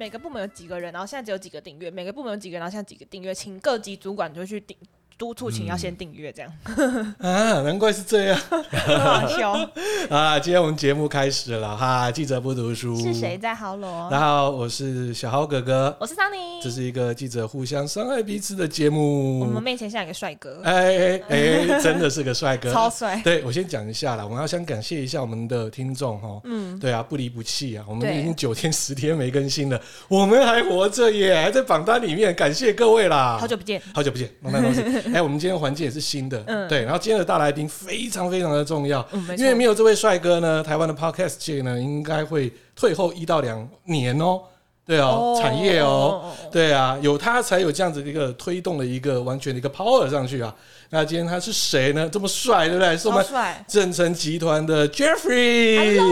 [0.00, 4.74] 每个部门有几个人，然后现在只有几个订阅，每个部门有几个人，然后现在几个订阅，请各级主管就去订。
[5.20, 9.52] 督促请要先订阅，这样、嗯、 啊，难怪是这样，好笑。
[10.08, 10.40] 啊！
[10.40, 12.98] 今天我们节目开始了哈，记者不读书。
[12.98, 14.08] 是谁在豪罗？
[14.10, 19.40] 大家好，我是小豪哥哥，我是桑尼，这是一个记者互相伤害彼此的节目。
[19.40, 23.20] 我们面前像一个帅哥，哎哎哎， 真的是个帅哥，超帅。
[23.22, 29.78] 对，我先讲一下啦，我们要先感谢一下我们的听众哈，嗯，对啊，不离不弃啊，我们已经九天十天没更新了，
[30.08, 35.09] 我们还活着耶，还在榜单里面，感谢各位啦，好久不见，好久不见，榜单都是。
[35.14, 36.82] 哎，我们今天环境也是新的，嗯，对。
[36.82, 44.40] 然后今天的大来宾非常非常的重要，嗯，因为没有这位帅哥呢，台湾的 Podcast 界呢应该会退后一到两年哦。
[44.86, 50.52] 对哦，产业哦，对啊，有他才有这样子一个推动的一个完全的一个 power 上去啊。
[50.88, 52.08] 那今天他是谁呢？
[52.10, 52.96] 这么帅，对不对？
[52.96, 53.24] 是我们
[53.68, 56.08] 正成集团的 Jeffrey。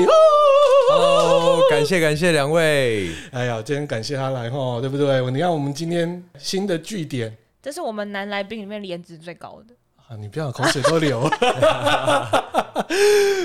[0.92, 3.08] Hello，感谢感谢两位。
[3.32, 5.28] 哎呀，今天感谢他来哈，对不对？
[5.32, 7.36] 你看我们今天新的据点。
[7.62, 9.74] 这是我们男来宾里面颜值最高的
[10.08, 10.16] 啊！
[10.16, 11.28] 你不要口水都流。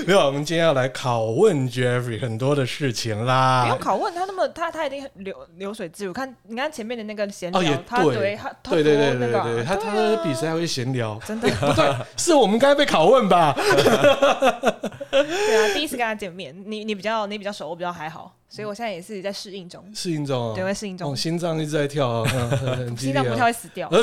[0.06, 3.64] 没有，我们今天要来拷问 Jeffrey 很多的事情啦。
[3.64, 6.12] 不用拷问他，那么他他一定流流水自如。
[6.12, 7.76] 看，你看前面的那个闲聊，哦，也
[8.14, 13.52] 对，他对，对对对对对，他他的比赛还会闲聊，真的 不对，是我们该被拷问吧？
[15.10, 15.22] 对
[15.56, 18.34] 啊，第一次跟他见面，你你比较你比较熟，我比较还好。
[18.54, 21.16] 所以我现在也是在适应中，适应中啊，对，会适应中。
[21.16, 22.30] 心脏一直在跳啊，
[22.96, 23.90] 心脏不跳会死掉。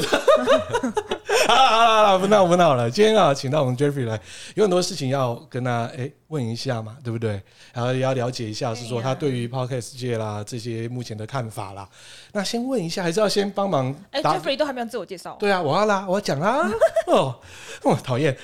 [1.47, 2.91] 好了好了，不闹不闹了。
[2.91, 4.19] 今天啊，请到我们 Jeffrey 来，
[4.55, 7.41] 有很多事情要跟他哎问一下嘛，对不对？
[7.73, 11.87] 然后也要了解一下，是说他对于 Podcast 界啦这些目前的看法啦。
[12.33, 13.93] 那先问一下，还是要先帮忙？
[14.11, 15.35] 哎，Jeffrey 都还没有自我介绍。
[15.39, 16.69] 对啊，我要啦，我要讲啦。
[17.07, 17.39] 哦，
[17.83, 18.35] 我，讨厌。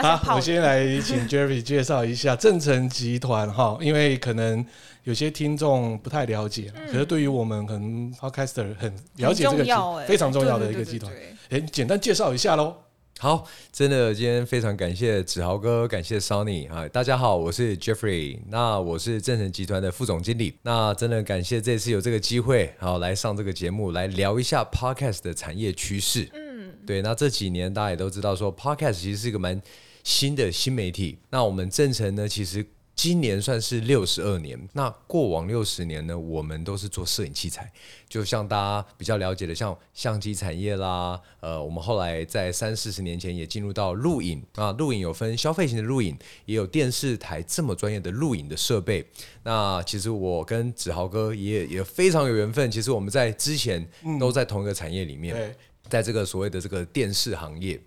[0.00, 4.64] 好，我先来请 Jeffrey 介绍一下正成集团哈，因为可能
[5.02, 11.12] 有些听众不太了解，可是对于我们可能 Podcaster 很了解这个非常重要的一个集团。
[11.50, 12.74] 哎，简单介绍一下喽。
[13.18, 16.86] 好，真的，今天非常感谢子豪哥，感谢 Sunny 啊！
[16.88, 20.54] 大家好，我是 Jeffrey，那我是正成集团的副总经理。
[20.60, 26.28] 那真的感谢这次有这个机会，好来上这个节目，来聊一下 Podcast 的产业趋势。
[26.34, 29.62] 嗯，对，那这几年大家也都知道说，说 Podcast 其实是一个蛮
[30.04, 31.16] 新的新媒体。
[31.30, 32.66] 那我们正成呢，其实。
[32.96, 37.70] 今年算是六十二年，那过往六十年呢，我们都是做摄影器材，
[38.08, 49.06] 就像大家比较了解的，像相机产业啦，呃，我们后来在三四十年前也进入到录影啊，录影有分消费型的录影，也有电视台这么专业的录影的设备。
[49.42, 53.86] 那其实我跟子豪哥也也非常有缘分，其实我们在之前
[54.18, 55.54] 都在同一个产业里面，
[55.90, 57.78] 在这个所谓的这个电视行业。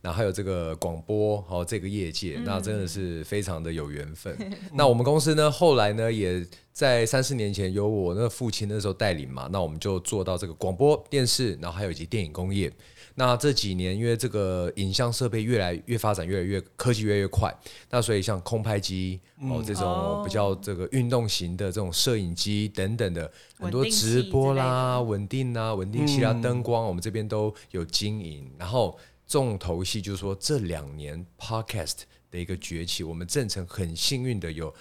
[0.00, 4.34] 那还有这个广播，好，这个业界，嗯、那真的是非常的有缘分。
[4.38, 12.72] 嗯、那我们公司呢，后来呢，也在三四年前，由我那个父亲那时候带领嘛，那我们就做到这个广播电视，然后还有以及电影工业。
[13.16, 17.52] 那这几年，因为这个影像设备越来越发展，越来越科技越来越快，
[17.90, 28.96] 那所以像空拍机哦，这种比较这个运动型的这种摄影机等等的很多直播啦，稳定啊，稳定器啦，灯光，我们这边都有经营，然后。
[29.28, 31.98] 重头戏就是说，这两年 Podcast
[32.30, 34.74] 的一个崛起，我们正成很幸运的有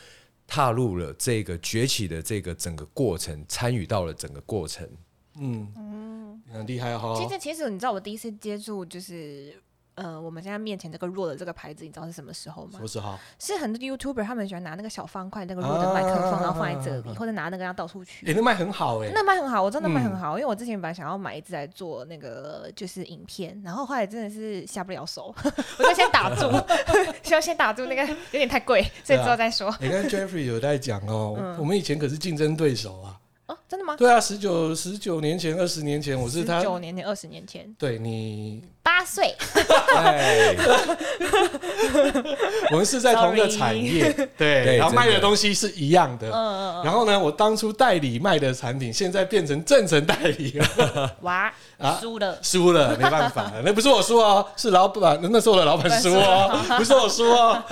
[0.47, 4.90] 踏入了这个崛起的这个整个过程，参与到了整个过程。
[5.40, 7.16] 嗯嗯，很厉害哈。
[7.22, 9.62] 其实，其实你知道，我第一次接触就是。
[9.97, 12.74] 呃，我们现在面前这个 Rode 的这个牌子，你知道是什么时候吗？
[12.74, 13.18] 什么时候？
[13.40, 18.24] 是很多 YouTuber 他们喜欢拿那个小方块那个 Rode 麦克风，然后放在这里，或者拿那个要到处去。
[18.30, 25.34] 哎，那麦很好哎，那麦很好，我真的麦很好，因为我之前本来想要买一支来做那个就是影片，然后后来真的是下不了手，
[25.80, 26.47] 我就先打住，
[27.24, 29.75] 需要先打住那个有点太贵，所以之后再说。
[29.81, 33.18] 你看 Jeffrey 有在讲哦，我们以前可是竞争对手啊。
[33.48, 33.96] 哦，真的吗？
[33.98, 36.60] 对啊，十九十九年前，二十年前，我是他。
[36.60, 37.68] 十九年前，二十年前。
[37.78, 39.36] 对你八岁。
[42.72, 46.30] 我们是在同一个产业，对，然后卖的东西是一样的。
[46.31, 51.16] 嗯，然后呢，我当初代理卖的产品，现在变成正成代理了。
[51.24, 57.64] 哇啊，输了，输了，没办法， 那不是我输哦，是老板，那是我的老板输哦，不是我输哦。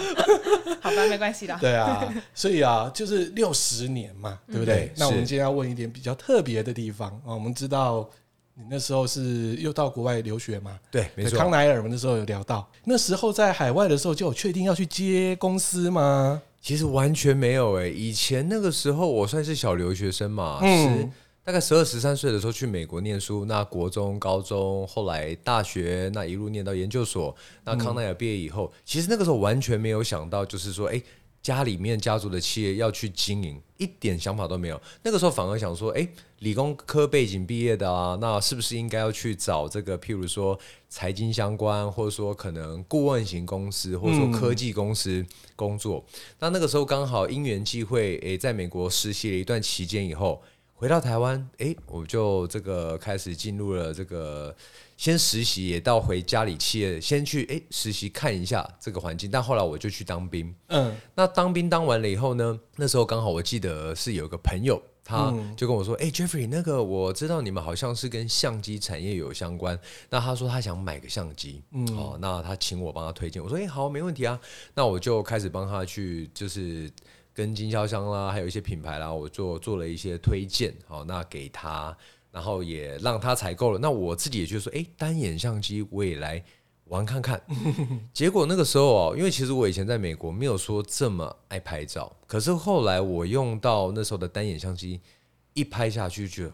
[0.81, 1.57] 好吧，没关系的。
[1.61, 4.91] 对啊，所以啊，就是六十年嘛，对不对？
[4.97, 5.65] 那我们今天要问。
[5.65, 8.09] 一点比较特别的地方啊，我们知道
[8.53, 10.79] 你那时候是又到国外留学嘛？
[10.89, 11.37] 对，没错。
[11.37, 16.41] 康奈尔，我们那时候有聊到，那时候在海外的时候就有确定要去接公司吗？
[16.61, 17.93] 其实完全没有诶、欸。
[17.93, 21.09] 以前那个时候我算是小留学生嘛，嗯，是
[21.43, 31.03] 大概十二十三岁的时候去美国念书，那国中、高中，后来大学，那一路念到研究所，那康奈尔毕业以后，嗯、其实那个时候完全没有想到，就是说，哎、欸。
[31.45, 34.81] 家里面家族的企业要去经营，一点想法都没有。
[35.03, 36.07] 那个时候反而想说，哎，
[36.39, 40.59] 理工科背景毕业的啊，那是不是应该要去找这个，譬如说
[40.89, 45.23] 财经相关，或者说可能顾问型公司，或者说科技公司
[45.55, 46.03] 工作？
[46.39, 50.41] 那那个时候刚好因缘际会，诶，在美国实习了一段期间以后，
[50.75, 54.55] 回到台湾，诶，我就这个开始进入了这个。
[54.97, 60.55] 先实习也到回家里企业先去哎实习看一下这个环境，但后来我就去当兵。
[60.67, 69.77] 嗯，那当兵当完了以后呢，那时候刚好我记得是有个朋友，他就跟我说：“哎、嗯，Jeffrey，那个我知道你们好像是跟相机产业有相关。
[70.09, 73.43] 那他说他想买个相机，嗯，哦，那他请我帮他推荐。
[73.43, 74.39] 我说：哎，好，没问题啊。
[74.73, 76.89] 那我就开始帮他去，就是
[77.35, 80.73] 跟经销商啦，还有一些品牌啦，我做做了一些推荐。
[80.87, 81.95] 好，那给他。”
[82.31, 86.43] 然后也让他采购了，那我自己也就说，哎，单眼相机我也来
[86.87, 87.41] 玩看看。
[88.13, 94.99] 结果那个时候哦，因为其实我以前在美国没有说这么爱拍照，可是后来我用到那时候的单眼相机，
[95.53, 96.53] 一拍下去就觉得，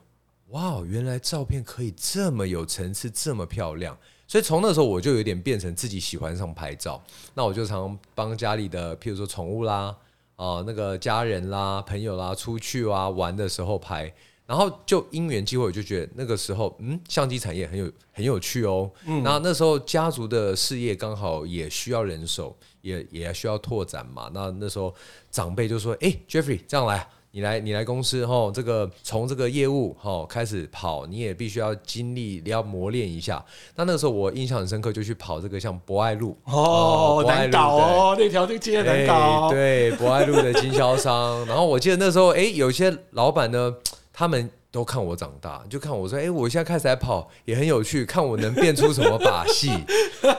[0.50, 3.98] 哇，原来照片可以这么有层次，这么漂亮。
[4.28, 9.98] 所以从那时候我就有点变成自己喜欢上拍照，那我就常帮家里的，譬如说宠物啦，
[10.42, 14.12] 啊，那个家人啦、朋友啦出去啊玩的时候拍。
[14.48, 18.92] 然后就因缘机会，我就觉得那个时候，嗯，相机产业很有很有趣哦。
[19.06, 24.30] 嗯，那那时候家族的事业刚好也需要人手，也也需要拓展嘛。
[24.34, 24.94] 那那时候
[25.30, 33.44] 长辈就说：“哎，Jeffrey，这样来，你来你来公司哈，这个从这个业务哈开始跑，你也必须要经历，你要磨练一下。”
[33.76, 39.50] 那那个时候我印象很深刻，就去跑这个像博爱路哦，难搞哦，那条街难搞。
[39.50, 41.46] 对，博爱路的经销商。
[41.46, 43.76] 然后我记得那时候，哎，有些老板呢。
[44.14, 49.72] 他们都看我长大，就看我说：“哎、欸，我现在开始来跑，也很有趣，看我能变出什么把戏。”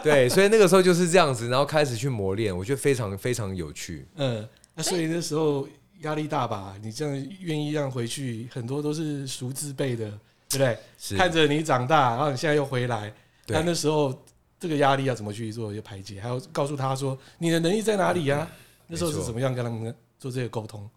[0.05, 4.07] 对，所以那个时候就是这样子，然后开始去磨练，我觉得非常非常有趣。
[4.17, 5.67] 嗯，那所以那时候
[6.03, 6.77] 压力大吧？
[6.83, 10.11] 你这样愿意让回去，很多都是熟字辈的，
[10.49, 10.79] 对不对？
[10.99, 13.13] 是看着你长大，然后你现在又回来，
[13.47, 14.17] 那那时候
[14.61, 16.21] 这个压力要怎么去做一个排解？
[16.21, 18.47] 还要告诉他说你的能力在哪里呀、
[18.87, 20.89] 那时候是怎么样跟他们做这个沟通？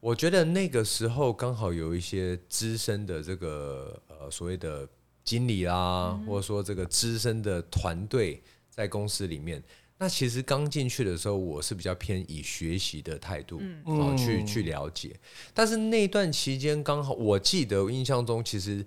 [0.00, 4.88] 我觉得那个时候刚好有一些资深的这个呃所谓的
[5.24, 9.62] 经理啦，或者说这个资深的团队在公司里面。
[10.00, 15.14] 那其实刚进去的时候，我是比较偏以学习的态度啊去去了解。
[15.52, 18.82] 但是那段期间刚好，我记得我印象中，其实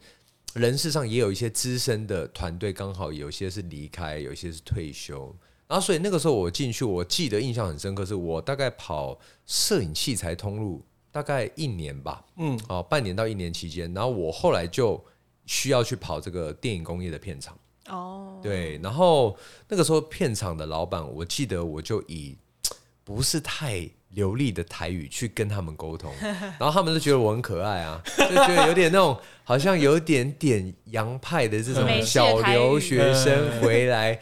[0.55, 5.33] 人事上也有一些资深的团队，刚好有些是离开，有些是退休。
[5.67, 10.83] 然后所以那个时候我进去，我记得印象很深刻，是我大概跑摄影器材通路。
[11.11, 14.99] 大概一年吧，嗯，哦，半年到一年期间，然后我后来就
[15.45, 17.55] 需要去跑这个电影工业的片场，
[17.89, 19.37] 哦，对，然后
[19.67, 22.37] 那个时候片场的老板，我记得我就以
[23.03, 34.19] 不是太流利的台语去跟他们沟通， 然后他们就觉得我很可爱啊，就觉得有点那种好像有点点洋派的这种小留学生回来。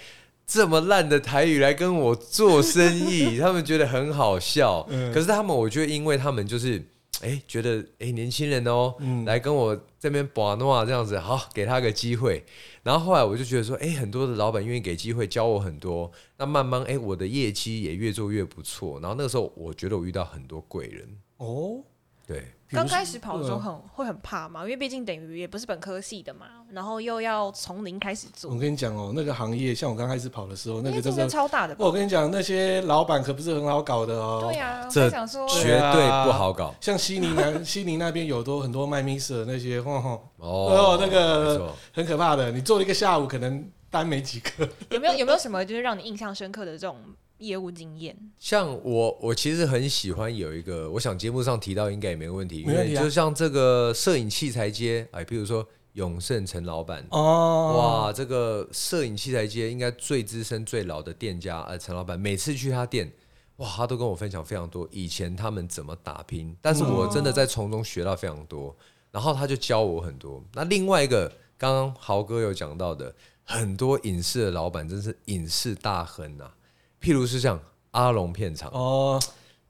[0.47, 4.83] 这么烂的台语来跟我做生意， 他们觉得很好笑。
[5.13, 6.83] 可是他们，我觉得，因为他们就是，
[7.21, 12.43] 哎，觉得哎，年轻人哦，来跟我这边把诺这样子，好，给他个机会。
[12.83, 16.11] 然后后来我就觉得说，哎，很多的老板愿意给机会教我很多。
[16.37, 18.99] 那慢慢，哎，我的业绩也越做越不错。
[18.99, 21.83] 然后那个时候，我觉得我遇到很多贵人哦，
[22.25, 22.43] 对。
[22.73, 28.51] 刚开始跑的时候很会很怕嘛，因为毕竟等于也不是本科系的嘛，然后又要从零开始做。
[28.51, 31.75] 我跟你讲哦，那个行业像我刚开始跑的时候，那个真的超大的。
[31.77, 34.39] 我跟你讲，那些老板可不是很好搞的哦。
[34.43, 36.73] 对呀，这绝对不好搞。
[36.79, 42.51] 像悉尼南 悉尼那边有多很多卖 miss 的那些，哦，那个很可怕的。
[42.51, 44.67] 你做了一个下午，可能单没几个。
[44.89, 46.95] 有没有有没有什么就是让你印象深刻的这种？
[47.41, 63.11] 业务经验，像我，我其实很喜欢有一个，我想节目上提到应该也没问题，因为就像这个摄影器材街，哎，比如说永盛陈老板，哦，哇，这个摄影器材街应该最资深、最老的店家，呃，陈老板，每次去他店，
[63.57, 68.75] 哇，他都跟我分享非常多以前他们怎么打拼，但是我真的在从中学到非常多，
[69.11, 70.43] 然后他就教我很多。
[70.53, 76.55] 那另外一个，刚刚豪哥有讲到的，很多影视的老板真是影视大亨呐、啊。
[77.01, 77.59] 譬如是像
[77.91, 79.19] 阿龙片场哦。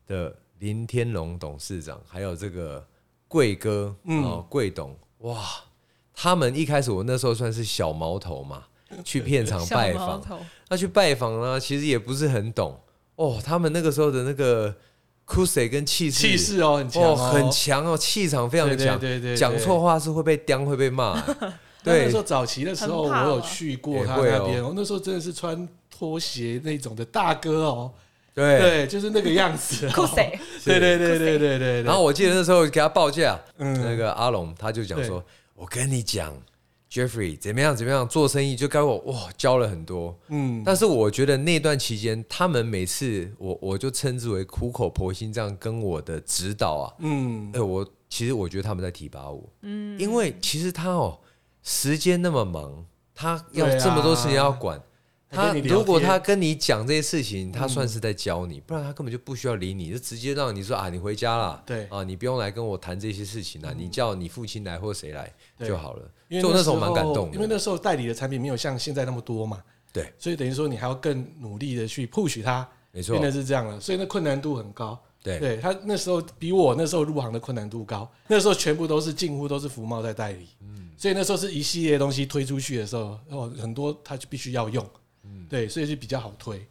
[0.08, 2.86] 的林天龙董事长，还有这个
[3.30, 5.42] 贵哥哦贵董哇，
[6.14, 8.64] 他们一开始我那时候算是小毛头嘛，
[9.06, 10.22] 去片场拜访，
[10.68, 12.78] 那去拜访呢，其实也不是很懂。
[13.16, 13.40] 哦。
[13.42, 14.76] 他们那个时候的那个
[15.24, 21.18] 酷谁跟气势，气势哦很强，很强哦，气场非常强，对对对，讲错话是会被刁会被骂。
[21.82, 25.68] 对，那时候早期的时候我有去过他那边，我那时候真的是穿。
[26.01, 27.91] 拖鞋那种的大哥哦，
[28.34, 29.88] 对对，就是那个样子。
[29.93, 30.36] 酷谁？
[30.65, 31.84] 对对对对对对。
[31.84, 36.36] 然后我记得那时候给他报价，嗯，那个阿龙他就讲说：“我跟你讲
[36.91, 51.20] ，Jeffrey 怎么样怎么样做生意，就该我哇教了很多。”嗯，但是我觉得那段期间，他们每次我我就称之为苦口婆心这样跟我的指导啊，嗯，哎，我其实我觉得他们在提拔我，嗯，因为其实他哦
[51.62, 54.81] 时间那么忙，他要这么多事情要管。
[55.32, 61.86] 他如果他跟你讲这些事情，他算是在教你，不然他根本就不需要理你，就直接让你说啊，你回家了，对。
[61.86, 65.34] 啊，你不用来跟我谈这些事情了，你叫你父亲来或谁来
[65.66, 66.12] 就好了。
[66.28, 75.02] 因为那时候蛮感动的，因为那时候代理的产品没有像现在那么多嘛，对，所以等于说你还要更努力的去 push 他，没错，真的是这样了，所以那困难度很高。
[75.24, 84.84] 对，对他那时候比我那时候入行的困难度高，那时候全部都是近乎都是福茂在代理，嗯，所以那时候是一系列东西推出去的时候，哦，很多他就必须要用。
[85.50, 86.66] 对，所以就比较好推，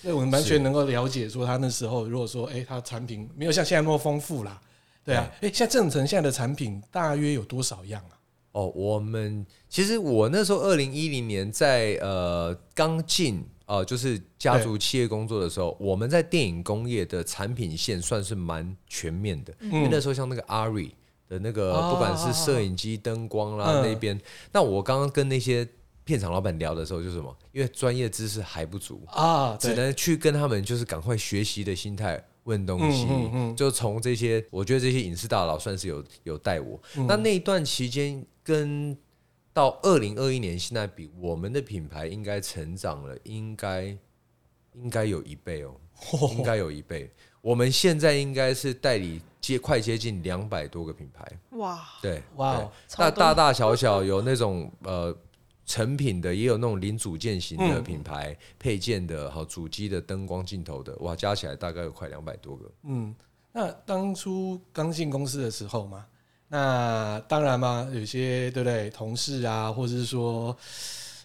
[0.00, 4.60] 所以我们完全能够了解说他那时候如果说，哎，他产品没有像现在那么丰富啦，
[5.04, 8.14] 对啊，哎，像正成现在的产品大约有多少样啊？
[8.52, 20.90] 哦，我们其实我那时候二零一零年在呃刚进呃就是家族企业工作的时候，我们在电影工业的产品线算是蛮全面的，因为那时候像那个 ARRI
[21.28, 24.20] 的那个不管是摄影机、灯光啦那边，
[24.52, 25.68] 那我刚刚跟那些。
[26.04, 27.34] 片场老板聊的时候就是什么？
[27.50, 33.04] 因为专业知识还不足啊，只能去跟他们就是赶快学习的心态问东西。
[33.04, 36.78] 嗯嗯嗯、就从这些，我觉得这些影视大佬算是有有带我。
[36.98, 38.94] 嗯、那那一段期间跟
[39.54, 43.96] 到二零二一年现在比，我们的品牌应该成长了，应该
[44.74, 45.74] 应该有一倍哦，
[46.32, 47.10] 应该有一倍。
[47.40, 51.26] 我们现在应该是代理接快接近两百多个品牌。
[51.52, 55.16] 哇，对，哇，那大大小小有那种呃。
[55.66, 62.70] 成品的也有那种零组件型的品牌，嗯、配件的，好主机的灯光镜头的，哇，加起来大概有快两百多个。
[62.82, 63.14] 嗯，
[63.50, 66.04] 那当初刚进公司的时候嘛，
[66.48, 70.54] 那当然嘛，有些对不对，同事啊，或者是说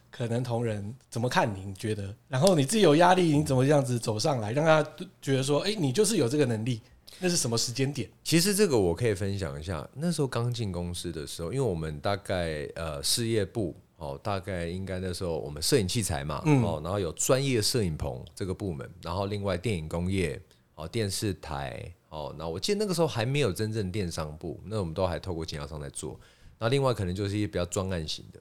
[0.09, 1.65] 可能同仁怎么看你？
[1.65, 2.15] 你觉得？
[2.29, 4.81] 然后你自己有压力，你怎么这样子走上来，让他
[5.21, 6.81] 觉得说，哎、欸，你就是有这个能力？
[7.19, 8.09] 那是什么时间点？
[8.23, 9.85] 其实这个我可以分享一下。
[9.95, 13.75] 那时候刚进公司的时候，因为我们大概呃事业部。
[13.99, 20.41] 哦，大概应该那时候我们摄影器材嘛，嗯、哦，然后有专业摄影棚这个部门，然后另外电影工业，
[20.75, 26.17] 哦，电视台，哦，那我记得那个时候还没有真正电商部，那我们都还透过经销商在做。
[26.57, 28.39] 那另外可能就是一些比较专案型的。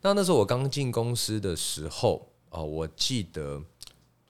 [0.00, 3.62] 那那时候我刚进公司的时候，哦，我记得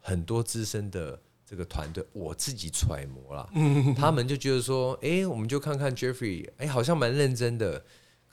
[0.01, 1.17] 很多资深的
[1.47, 7.85] 这个团队，我自己揣摩啦，嗯、他们就觉得说，哎，我们就看看 Jeffrey，哎，好像蛮认真的。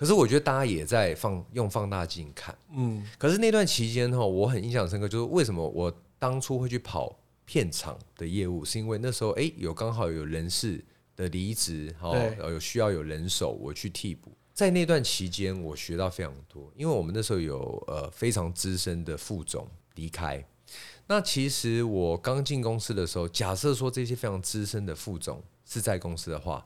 [0.01, 3.07] 可是我觉得大家也在放用放大镜看，嗯。
[3.19, 7.15] 可是那段期间哈，我很印象深刻，就是为什么我当初会去跑
[7.45, 10.83] 片场的业务，是因为那时候哎，有刚好有人事
[11.15, 14.31] 的离职，哈，有需要有人手，我去替补。
[14.55, 20.43] 在那段期间，我学到非常多，因为我们那时候有呃非常资深的副总离开。
[21.05, 26.65] 那其实我刚进公司的时候，假设说这些非常资深的副总是在公司的话。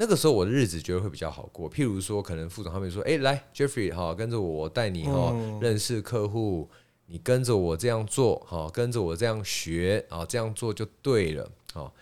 [0.00, 5.30] 那个时候我的日子觉得会比较好过，譬如说，可能副总他们说：“哎，来，Jeffrey，哈，跟着我，我带你哈
[5.60, 6.66] 认识客户，
[7.04, 11.94] 你跟着我这样做，哈，跟着我这样学，啊，这样做就对了。”好，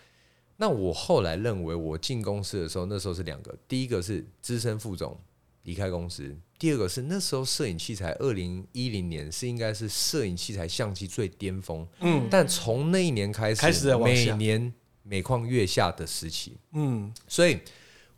[0.55, 5.19] 那我后来认为，我进公司的时候，那时候是两个，第一个是资深副总
[5.63, 17.59] 离开公司，第二个是那时候摄影器材，二零一零年是应该是摄影器材相机最巅峰，嗯，但从那一年开始，开始每年每况愈下的时期，嗯，所以。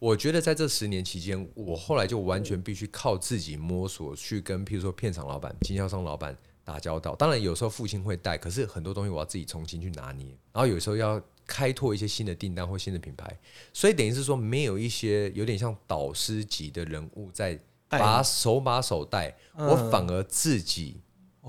[0.02, 7.16] 我觉得在这十年期间，我后来就完全必须靠自己摸索，去跟譬如说片场老板、经销商老板打交道。
[7.16, 10.26] 当然有时候父亲会带，可是很多东西我要自己重新去拿捏。
[10.52, 13.40] 然后有时候要开拓一些新的订单或新的品牌，
[13.72, 21.00] 所以等于是说没有一些有点像导师级的人物在把手把手带，我反而自己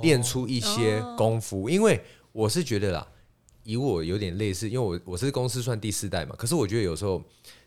[0.02, 1.70] 练出一些功夫。
[1.70, 1.98] 因为
[2.32, 3.08] 我是觉得啦，
[3.64, 7.24] 以我有点类似，因为我我是公司算第四代嘛，可是我觉得有时候。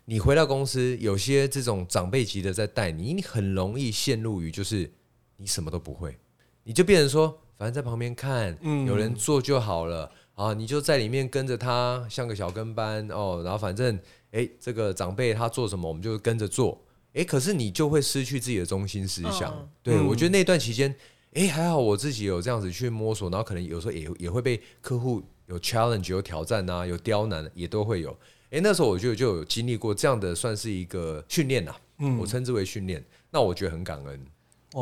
[0.08, 4.88] 你回到公司，有些这种长辈级的在带你，你很容易陷入于就是
[5.36, 6.16] 你什么都不会，
[6.62, 13.98] 你就变成说，反正在旁边看，有人做就好了啊，你就在里面跟着他，像个小跟班哦，然后反正
[14.30, 16.80] 哎，这个长辈他做什么，我们就跟着做，
[17.14, 19.68] 哎，可是你就会失去自己的中心思想。
[19.82, 20.94] 对，我觉得那段期间，
[21.32, 28.16] 哎，还好我自己有这样子去摸索，然后可能有时候也也会被客户有 challenge 有挑战啊，有刁难也都会有。
[28.50, 33.04] 哎，那时候我就就有经历过这样的，算是一个训练呐，嗯，我称之为训练。
[33.30, 34.26] 那我觉得很感恩。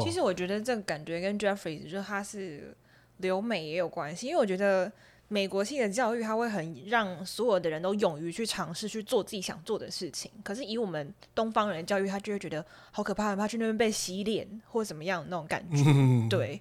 [0.02, 2.74] 其实我觉得这个感觉跟 Jeffrey 就是他是
[3.18, 4.90] 留美也有关系，因为我觉得
[5.28, 10.30] 美国性的教育，它会很让所有的人都勇于去尝试去做自己想做的事情。
[10.42, 15.82] 可是以我们东方人的教育，他就会觉得好可怕，很怕去那边被洗脸或怎么样那种感觉。
[15.86, 16.60] 嗯、 对，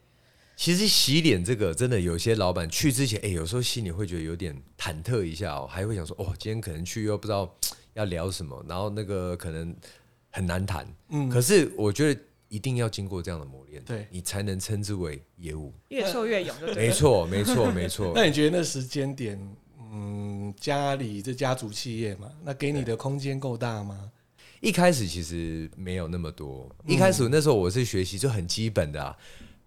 [0.55, 7.53] 其实洗脸这个真的有些老板去之前，哎，有时候心里会觉得有点忐忑一下哦，还会想说，哦，今天可能去又不知道
[7.93, 9.75] 要聊什么，然后那个可能
[10.29, 10.87] 很难谈。
[11.09, 12.19] 嗯，可是我觉得。
[12.49, 18.11] 一定要经过这样的磨练，对，你才能称之为业务，越挫越勇，对，没错，没错，没错。
[18.15, 19.55] 那你觉得那时间点，
[19.91, 24.11] 嗯，家里这家族企业嘛，那给你的空间够大吗？
[24.61, 29.17] 一开始其实没有那么多，一开始那时候我是学习就很基本的啊，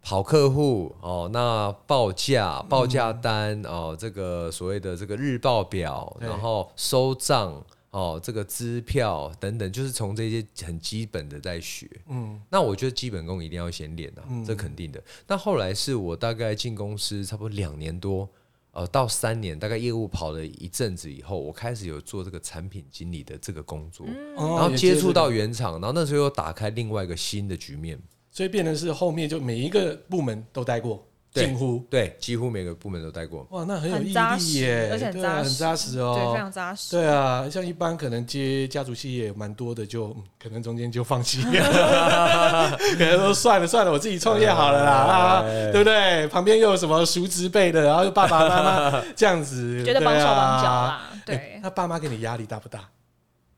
[0.08, 7.60] 跑客户哦，那报价、报价单哦，这个所谓的这个日报表，然后收账。
[7.90, 11.88] 哦，这个支票等等，就是从这些很基本的在学。
[12.08, 15.02] 嗯，那我觉得基本功一定要先练啊，嗯、这肯定的。
[15.26, 18.28] 那后来是我大概进公司差不多两年多，
[18.72, 27.98] 呃，到三年，大概业务跑了一阵子以后，我开始有做这个产品经理的这个工作，嗯、然后接触到原厂，然后那时候又打开另外一个新的局面，
[28.36, 31.02] 所以变成是后面就每一个部门都待过。
[31.32, 33.46] 近乎对，几乎每个部门都待过。
[33.50, 36.96] 哇，那很有毅力耶，而且对啊，很扎实哦，对，非常扎实。
[36.96, 46.26] 对啊，像一般可能接家族企业蛮多的，就可能中间就放弃了， 可能说算了算了，我自己创业好了啦，啊，对不对？
[46.28, 51.10] 旁边又有什么叔侄辈的，然后又爸爸妈妈这样子， 觉得绑手绑脚啦。
[51.24, 52.88] 对，那爸妈给你压力大不大？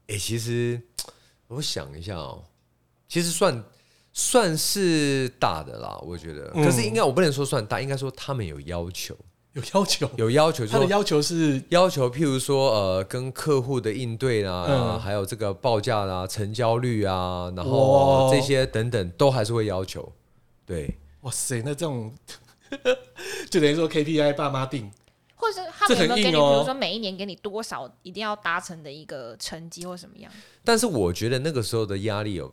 [0.08, 0.80] 哎，其实
[1.46, 2.42] 我想一下哦，
[3.08, 3.62] 其实算。
[4.20, 6.48] 算是大的啦，我觉得。
[6.50, 9.16] 可是应该我不能说算大，应该说他们有要求，
[9.52, 10.66] 有要求，有要求。
[10.66, 20.12] 他的要求是要求，譬如说呃，跟客户的应对啊，还有这个报价啊、成交率啊，然后这些等等，都还是会要求。
[20.66, 22.12] 对，哇塞，那这种
[23.48, 24.90] 就等于说 KPI 爸妈定，
[25.36, 30.32] 或者是他们有没有给你，比如说每一年给你多少一定要达成的一个成绩或什么样？
[30.64, 32.52] 但是我觉得那个时候的压力有。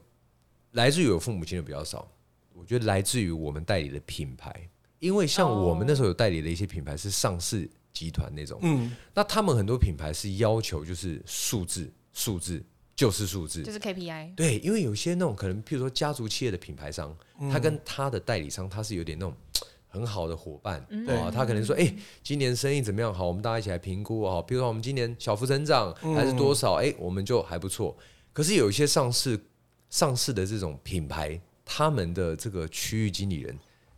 [0.75, 2.05] 来自于我父母亲的比较少，
[2.53, 4.53] 我觉得来自于我们代理的品牌，
[4.99, 12.61] 因为像我们那时候有代理的一些品牌是上市集团那种，嗯，那他们很多品牌是要求就是数字，数字
[12.93, 17.15] 就是数字，就是 KPI，对，因为有些那种可能，譬如说家族企业的品牌商，
[17.49, 19.33] 他跟他的代理商他是有点那种
[19.87, 23.13] 很好的伙伴，对啊，他可能说，哎，今年生意怎么样？
[23.13, 26.73] 好，我们大家一起来评估啊，比如说我们今年小幅增长还是多少？
[26.83, 27.95] 哎，我们就还不错。
[28.33, 29.39] 可是有一些上市。
[29.89, 33.57] 上市的这种品牌，他们的这个区域经理人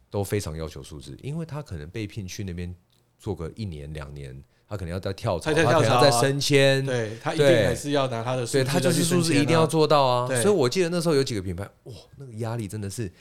[0.09, 2.73] 都非常要求数字，因为他可能被聘去那边
[3.17, 10.27] 做个一年两年，他可能要再跳槽，他可能要再升迁，对，他一定还是要拿他的数字，所以他就是数字一定要做到啊。
[10.41, 13.11] 所以我记得那时候有几个品牌，哇，那个压力真的是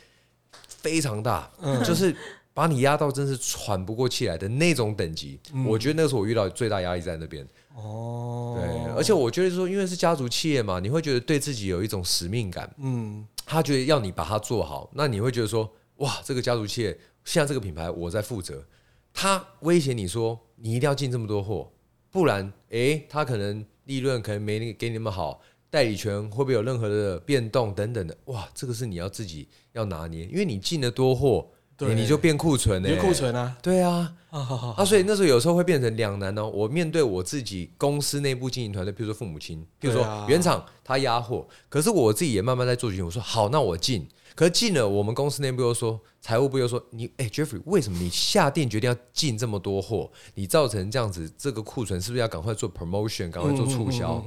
[0.69, 1.51] 非常大，
[1.85, 2.15] 就是
[2.53, 5.41] 把你压到真是喘不过气来的那种等级。
[5.67, 7.47] 我觉得那时候我遇到最大压力在那边。
[7.77, 12.75] 哦，对，而且我觉得说，因为是家族企业嘛，你会觉得对自己有一种使命感。
[12.79, 18.65] 嗯，他觉得要你把它做好，那你会觉得说，哇，这个家族企业现在这个品牌我在负责，
[19.13, 21.71] 他威胁你说，你一定要进这么多货，
[22.11, 31.47] 不然，诶，他可能利润可能没给你那么好，代理权会不会有任何的变动等等的，哇，这个是你要自己要拿捏，因为你进的多货。
[31.77, 32.89] 对，你就变库存呢？
[32.89, 33.55] 变库存啊？
[33.61, 36.49] 对啊，啊，所以那时候有时候会变成两难哦。
[36.49, 43.05] 我面对我自己公司内部经营团队，比如说父母亲，比如说原厂他压货，可是我自己也慢慢在做决定。
[43.05, 44.09] 我说好，那我进。
[44.35, 50.11] 可是进了，我们公司内部又说，财务部又说，你哎，Jeffrey，为什么你下定决定要进这么多货？
[50.35, 54.23] 你造成这样子，这个库存是不是要赶快做 promotion，赶快做促销？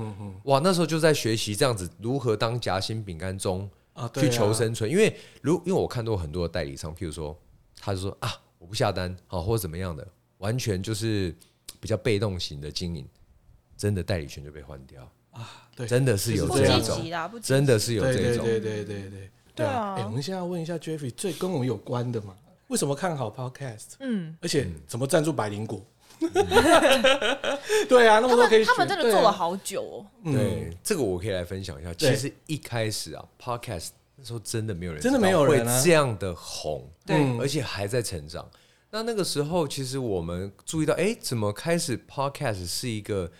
[0.46, 3.70] 哇，那时候就在学习这样子如何当夹心饼干中。
[4.16, 7.38] 去求生存，因为如因为我看到很多的代理商，譬如说，
[7.80, 10.08] 他就说啊，我不下单，好或者怎么样的，
[10.38, 11.36] 完全就是
[11.80, 13.08] 比较被动型的经营，
[13.76, 17.02] 真的代理权就被换掉啊，对，真的是有这种，
[17.42, 19.96] 真的是有这种，对对对对对，对啊。
[19.96, 22.36] 哎，我们现在要问一下 Jeffrey，最跟我们有关的嘛？
[22.68, 23.94] 为什么看好 Podcast？
[24.00, 25.84] 嗯，而且怎么赞助百灵果？
[27.88, 30.06] 对啊，那么多可以，他们真的做了好久哦。
[30.26, 31.94] 对，这个我可以来分享一下。
[31.94, 38.50] 其实一开始啊，Podcast 那时候真的没有人，真的没有人会这样的红，对，而且还在成长。
[38.92, 43.32] 那那个时候，其实我们注意到，哎，怎么开始 Podcast 是一个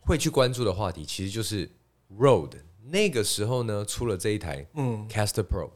[0.00, 1.04] 会去关注的话题？
[1.04, 1.70] 其实就是
[2.18, 5.70] Rode 那个时候呢，出了这一台嗯 Caster Pro。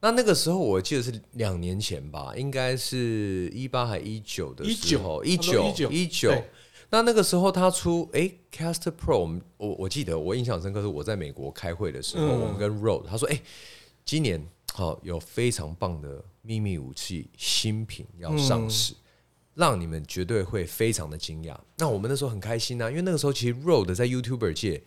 [0.00, 6.32] 那那个时候我记得是两年前吧，应该是一八还一九的时候，一九一九。
[6.90, 13.38] 那那个时候他出哎，Caster Pro，我我我记得我印象深刻是我在美国开会的时候，嗯、我们跟 Rode 他说哎，
[14.04, 18.94] 今年好有非常棒的秘密武器新品要上市。
[18.94, 18.96] 嗯、
[19.56, 21.54] 让你们绝对会非常的惊讶。
[21.76, 24.82] 那我们那时候很开心啊，因为那个时候其实 Rode 在 YouTuber 界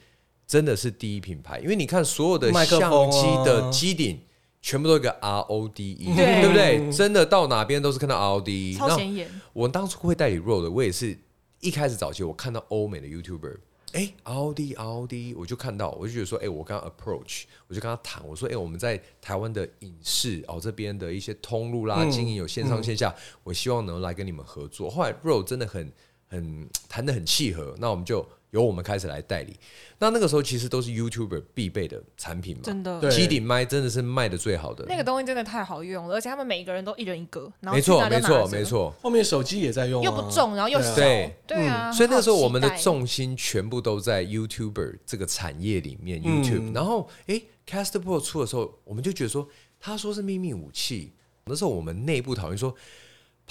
[0.48, 4.22] 真的是第一品牌，因为你看所有的相机的机顶
[4.62, 6.92] 全部都一个 RODE，对不对？
[6.92, 9.28] 真的到哪边都是看到 RODE，超显眼。
[9.54, 11.18] 我当初会代理 Rode，我也是
[11.60, 13.58] 一开始早期我看到欧美的 YouTuber。
[13.94, 24.90] 哎，ROD ROD，我就看到，我就觉得说，哎，我刚刚 approach，我就跟他谈，我说，哎，我们在台湾的影视哦这边的一些通路啦，嗯、经营有线上线下，嗯、我希望能来跟你们合作。
[24.90, 25.92] 后来 Rode 真的很
[26.28, 28.26] 很谈的很契合，那我们就。
[28.52, 29.58] 由我们开始来代理，
[29.98, 34.86] 那那个时候其实都是 YouTuber 必备的产品嘛，真的，机顶麦真的是卖的最好的。
[34.88, 38.94] 那个东西真的太好用了，而且他们每一个人都一人一个，然后没错没错没错。
[39.02, 41.92] 后面手机也在用，又不重，然后又小，对对啊。
[41.92, 46.76] 所以那个时候我们的重心全部都在 YouTuber 这个产业里面，YouTube。
[46.76, 49.48] 然后哎，Castbox 出的时候，我们就觉得说，
[49.80, 51.14] 他说是秘密武器。
[51.46, 52.76] 那时候我们内部讨论说。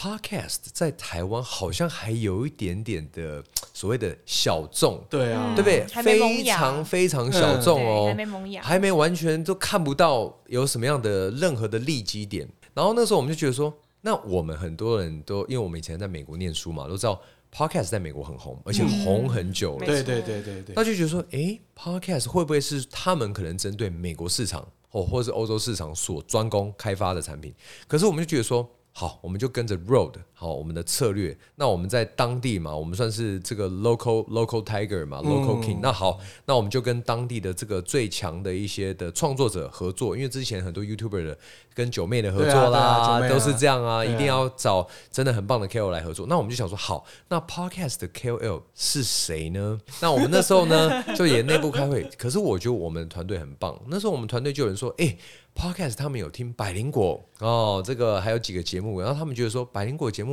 [0.00, 6.02] Podcast 在台湾好像还有一点点的所谓的小众，对啊，对不对？
[6.02, 12.48] 非常非常小众哦，还没萌芽，还没完全都看不到有什么样的任何的利基点。
[12.72, 17.20] 然后那时候我们就觉得说，那我们很多人都因为我们以前在美国念书嘛，都知道
[17.54, 19.84] Podcast 在美国很红，而且红很久了。
[19.84, 27.54] 对对对对对，那就觉得说，哎，Podcast 会不会是他们可能针对美国市场或或者是欧洲市场所专攻开发的产品？
[27.86, 28.66] 可是我们就觉得说。
[28.92, 31.37] 好，我们就跟着 road 好，我们的策略。
[31.57, 35.81] 那我们在当地嘛，我们算是这个 local local tiger 嘛，local king。
[35.83, 41.38] 那好，那我们就跟当地的这个最强的一些的创作者合作，因为之前很多 YouTuber 的
[41.74, 46.26] 跟九妹的合作啦，都是这样啊，一定要找真的很棒的 KOL 来合作。
[46.26, 49.79] 那我们就想说，好，那 Podcast 的 KOL 是谁呢？
[50.00, 52.09] 那我们那时候呢， 就也内部开会。
[52.16, 55.14] 可是我觉得我们团队很棒，那时候我们团队就有人说，哎。
[55.53, 60.29] Podcast 他们有听百灵果哦，这个还有几个节目，然后他们觉得说百灵果节目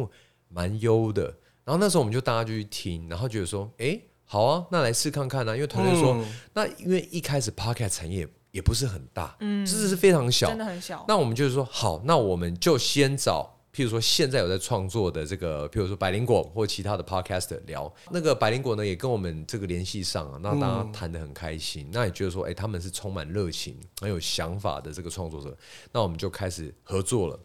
[0.50, 1.24] 蛮优的，
[1.64, 13.54] 然后那时候我们就大家就去听，然后觉得说，哎，好啊，那来试看看啊，因为团队说，嗯、那因为一开始 Podcast 产业也不是很大，嗯，这是非常小，真的很小，那我们就是说，好，那我们就先找。
[13.74, 25.56] 譬如说，现在有在创作的这个，譬如说百灵果或其他的 podcast 聊，那个百灵果呢也跟我们这个联系上啊，那大家谈的很开心，嗯、那也觉得说，哎、欸，他们是充满热情、很有想法的这个创作者，
[25.92, 27.40] 那我们就开始合作了。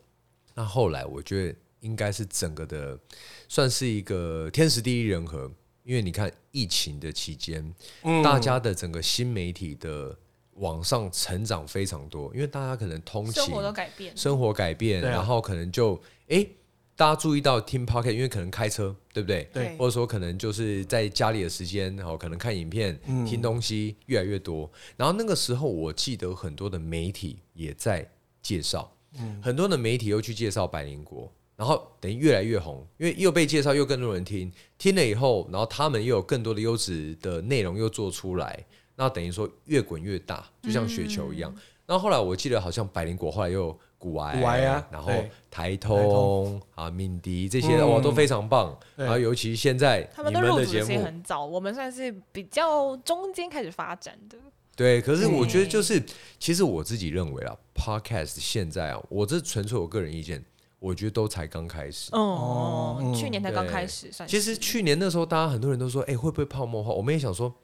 [0.55, 2.99] 那后来我觉得应该是整个的
[3.47, 5.49] 算是一个天时地利人和，
[5.85, 10.19] 因为你看疫情的期间，嗯、大家的整个新媒体的。
[10.57, 16.47] 往上成长非常多，因为大家可能通勤，生活都改变，生活改变，然后可能就哎，
[16.95, 19.49] 大家注意到听 Podcast，因为可能开车，对不对？
[19.51, 24.71] 对，或者说可能就是在家里的时间，然后可能看影片、听东西越来越多。
[24.95, 28.07] 然后那个时候，我记得很多的媒体也在
[28.43, 31.33] 介绍，嗯很多的媒体又去介绍百灵果，
[31.63, 38.59] 然后等于越来越红，因为又被介绍，又更多人听，听了以后，然后他们又有更多的优质的内容又做出来。
[38.97, 41.55] 那等于说越滚越大，就像雪球一样。
[41.87, 45.13] 然后后来我记得好像百灵果后来又有股癌，股癌啊，然后
[45.49, 48.77] 台通啊、敏迪这些哇都非常棒。
[48.97, 54.37] 然后尤其现在他们都入组时很早，我们算是比较中间开始发展的。
[54.75, 56.03] 对，可是我觉得就是，
[56.41, 60.45] 其实我自己认为啊，Podcast 现在啊，我这纯粹我个人意见，
[60.83, 62.11] 我觉得都才刚开始。
[62.13, 64.29] 哦，去年才刚开始，算。
[64.29, 66.91] 其实去年那时候，大家很多人都说，哎，会不会泡沫化？
[66.93, 67.55] 我们也想说。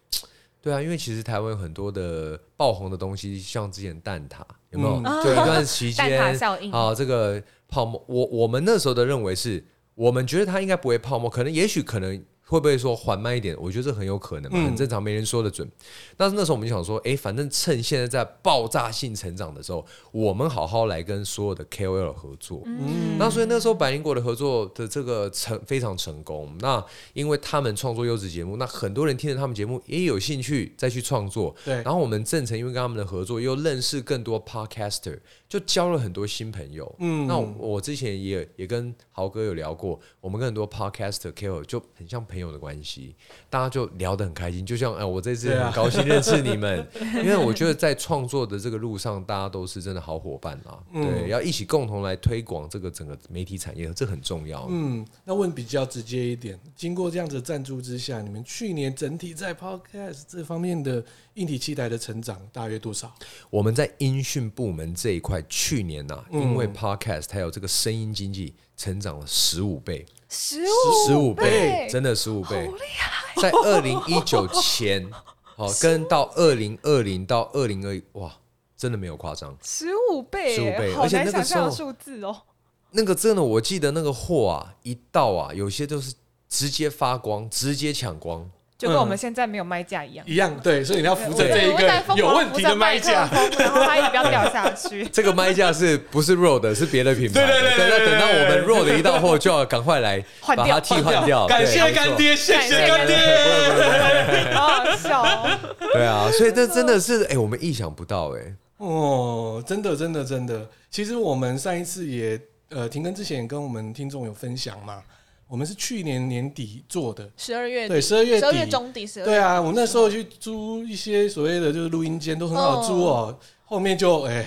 [0.60, 5.00] 对啊，因为其实台湾有很多的爆红的东西，像之前蛋挞有没有？
[5.04, 6.20] 嗯、就一段时间
[6.72, 12.24] 啊，这个泡沫，我我们那时候的认为是，我们觉得它应该不会泡沫，可能也许可能。
[12.48, 13.54] 会不会说缓慢一点？
[13.60, 15.68] 我觉得这很有可能嘛，很正常，没人说得准。
[15.68, 15.72] 嗯、
[16.16, 22.62] 但是那时候我们就想说，哎，反正趁现在在爆炸性成长的时候，我们好好来跟所有的 KOL 合作。
[22.64, 26.50] 嗯，那所以那时候百灵果的合作的这个成非常成功。
[26.60, 26.82] 那
[27.12, 31.54] 因为他们创作优质节目，那很多人听了他们节目也有兴趣再去创作。
[31.64, 35.18] 对，然后我们正成因为跟他们的合作，又认识更多 Podcaster。
[35.48, 43.14] 就交了很多新朋友，嗯，那我，我之前也也跟豪哥有聊过，我们跟很多 podcaster KOL 就很像朋友的关系，
[43.48, 46.86] 大家就聊得很开心，就像哎，我这次很高兴认识你们，
[47.24, 54.66] 因为我觉得在创作的这个路上，大家都是真的好伙伴啊，对，要一起共同来推广这个整个媒体产业，这很重要。
[54.68, 61.02] 嗯，那问比较直接一点，经过这样子赞助之下，你们去年整体在 podcast 这方面的
[61.38, 63.12] 硬体器材的成长大约多少？
[63.48, 65.38] 我们在音讯部门这一块。
[65.48, 73.42] 去年呐、啊，因为 Podcast 还有这个声音经济，成长了十五倍，十五十五倍，真的十五倍，好厉害！
[73.42, 75.08] 在二零一九前，
[75.42, 78.36] 好跟到二零二零到二零二一，哇，
[78.76, 82.42] 真的没有夸张，十五倍，十五倍，而且那个时候数字哦，
[82.90, 86.14] 那个真的，我记得那个货啊，一到啊，有些都是
[86.48, 88.50] 直接发光，直接抢光。
[88.78, 95.04] 就跟我们现在没有麦架一样，一样对，所以你要扶着这一个有问题的麦架，然后它也不要掉下去。
[95.12, 97.44] 这个麦架是不是 Rode 是别的品牌？
[97.44, 101.44] 对对对，那等到我们 Rode 一到货，就要赶快来把它替换掉。
[101.48, 105.58] 感谢干爹，谢谢干爹，好好笑。
[105.92, 108.54] 对啊，所以这真的是哎，我们意想不到哎。
[108.76, 115.02] 哦，真的真的真的，其实我们上一次也呃停更之前跟我们听众有分享嘛。
[115.48, 124.46] 我们是去年年底做的，十二月对，十二月十二月中底，十二月对啊，我那时候去租一些所谓的就是录音间都很好租哦，后面就哎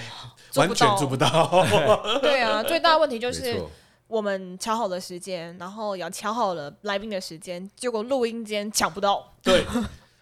[0.56, 1.28] 完全租不到。
[2.22, 3.60] 对啊，最大的问题就是
[4.08, 9.34] 我们敲好了时间，然后要敲好了来宾的时间，结果录音间抢不到。
[9.42, 9.66] 对。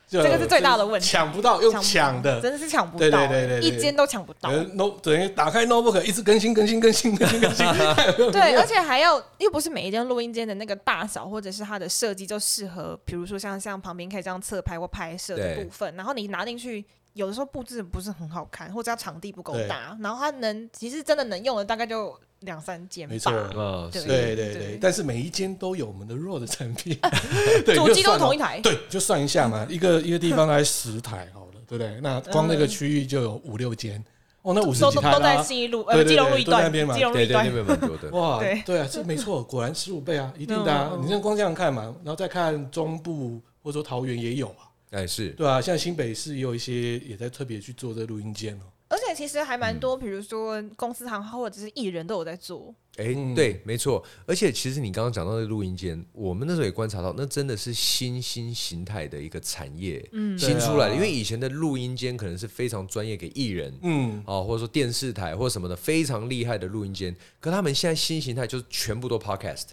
[0.10, 4.52] 这个是最大的问题，抢不到，又抢的，真的是抢不到，对对对对，一间都抢不到。
[4.74, 22.20] no 等于打开 notebook 一直更新更新更新更新 更新，对，而且还要又不是每一间录音间的那个大小或者是它的设计就适合，比如说像像旁边可以这样侧拍或拍摄的部分，然后你拿进去，有的时候布置不是很好看，或者它场地不够大，然后它能其实真的能用的大概就。
[22.42, 24.36] 两三间，没错，嗯，对。
[24.36, 26.98] 对对，但是每一间都有我们的 Rode 的产品，
[27.76, 32.00] 主机都是同一台，对，就算一下嘛，一个一个地方大概十台好了，对不对？
[32.02, 34.04] 那光那个区域就有五六间，
[34.42, 37.46] 哦，那五十几台都在信义路，呃，基隆路一段，基隆路一段。
[37.46, 48.64] 那边蛮多的，哇，对啊，这没错，果然十五倍啊，一定的啊，你像光这样看嘛，然后再看中部或者说桃园也有啊，哎是，对啊，像新北市也有一些也在特别去做这个录音间哦。
[48.90, 52.74] 而且其实还蛮多，比如说公司行号或者是艺人都有在做。
[52.98, 54.04] 哎，对，没错。
[54.26, 60.96] 而且其实你刚刚讲到的录音间，我们那时候也观察到，那真的是新兴形态的一个产业，嗯，新出来的。
[60.96, 69.68] 因为以前的录音间可能是非常专业给艺人，嗯，啊，或者说电视台或者什么的非常厉害的录音间，可他们现在新形态就是全部都 podcast。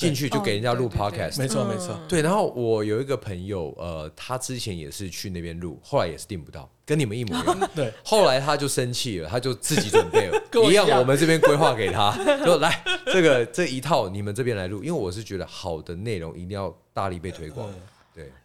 [0.00, 1.98] 进去就给人家录 podcast，没错没错。
[2.08, 7.68] 对，然后我有一个朋友，呃，他之前也是去那边录，后来也是订不到，跟你们一模一样。
[7.76, 12.12] 对， 后来他就生气了，他就自己准备了，一样，我们这边规划给他，
[12.44, 17.68] 说来这个这一套，你们这边来录，因为我是觉得好的内容一定要大力被推广。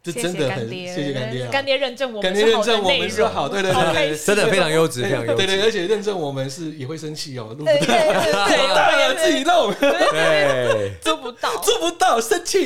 [0.03, 7.95] 对，这真的很谢谢干爹，干爹认证我们，干爹认证我们是好，对对对，真的非常优质，非常优质，对对，而且认证我们是也会生气哦，录不到，
[8.75, 12.65] 当然 自己弄， 对，做不到，做不到，生气。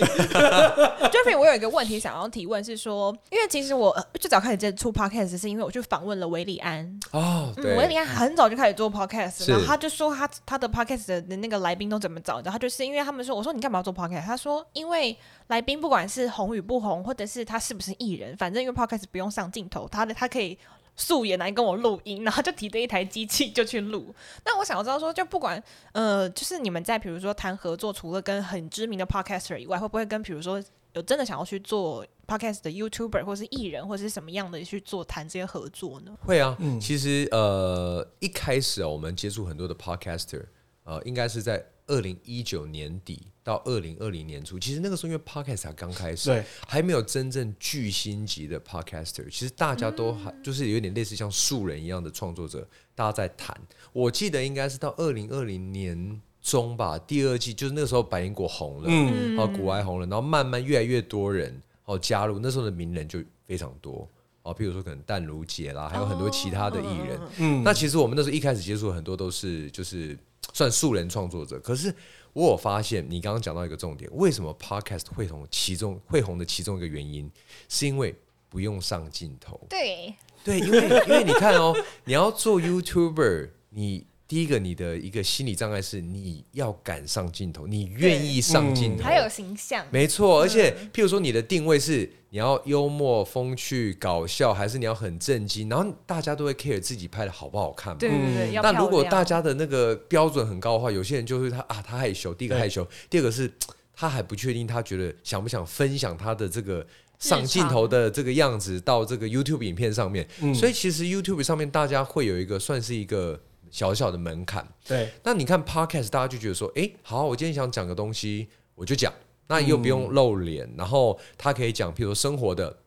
[1.10, 14.26] Jeffrey，我有一个问题想要提问，是说，因为其实我最早开始接触 podcast 是因为我去访问了韦礼安哦，对，韦礼安很早就开始做 podcast，然后他就说他他的 podcast 的那个来宾都怎么找的，他就是因为他们说，我说你干嘛要做 podcast？
[14.26, 15.18] 他说因为。
[15.50, 20.56] 来宾不管是红与不红，或者是他是不是艺人，反正因为 Podcast 不用上镜头，他的他可以
[21.00, 24.14] 素颜来跟我录音，然后就提着一台机器就去录。
[24.46, 30.62] 那我想要知道说，就不管呃，就是你们在比如说谈合作，除了跟很知名的 Podcaster 以外，会不会跟比如说
[30.94, 36.12] 有真的想要去做 Podcast 的 YouTuber 或是艺人或者是什么样的去做谈这些合作呢？
[36.22, 40.46] 会啊，嗯，其实呃一开始啊，我们接触很多的 Podcaster，
[40.84, 41.66] 呃，应该是在。
[41.90, 53.60] 二零一九年底到二零二零年初，其实那个时候因为 podcast 才刚开始，对，还没有真正巨星级的 podcaster，其实大家都还就是有点类似像素人一样的创作者，大家在谈。
[53.92, 64.08] 我记得应该是到二零二零年中吧，第二季就是那时候白灵果红了，嗯，然后股癌红了，然后慢慢越来越多人哦加入，那时候的名人就非常多。
[64.44, 70.16] 哦，譬如说可能淡如姐啦，还有很多其他的艺人，嗯，那其实我们那时候一开始接触很多都是就是。
[70.54, 71.94] 算素人创作者，可是
[72.34, 75.48] 我有发现，你刚刚讲到一个重点，为什么 Podcast 会红？
[75.50, 77.32] 其中会红的其中一个原因，
[77.68, 78.16] 是因为
[78.50, 79.60] 不用上镜头。
[79.70, 84.09] 对对，因为因为你看哦，你要做 YouTuber，你。
[84.30, 90.40] 第一个，你的一个心理障碍是你要敢上镜头，你愿意上镜头，还有形象，没错。
[90.40, 95.68] 而且，譬如说你的定位是你要幽默、风趣、搞笑，还是你要很震惊？
[95.68, 98.00] 然后大家都会 care 自己拍的好不好看嘛？
[98.00, 98.62] 对对对。
[98.62, 102.32] 那如果大家的那个标准很高的话，有些人就是他啊，他害羞。
[102.32, 103.52] 第一个害羞，第二个是
[103.96, 106.86] 他还不确定，他觉得想不想分享他的这个
[107.18, 110.28] 上镜头的这个样子到这个 YouTube 影片上面。
[110.54, 113.42] 所以其实 YouTube 上面大家会有一个算是一个。
[113.72, 115.10] 小小的门槛，对。
[115.24, 119.14] 那你看 Podcast，大家就觉得说，哎，好，我今天想讲个东西，我就讲，
[119.48, 122.78] 那又不用露脸，嗯、然后他可以讲，譬如说生活的、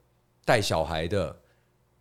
[0.44, 1.36] 带小孩的、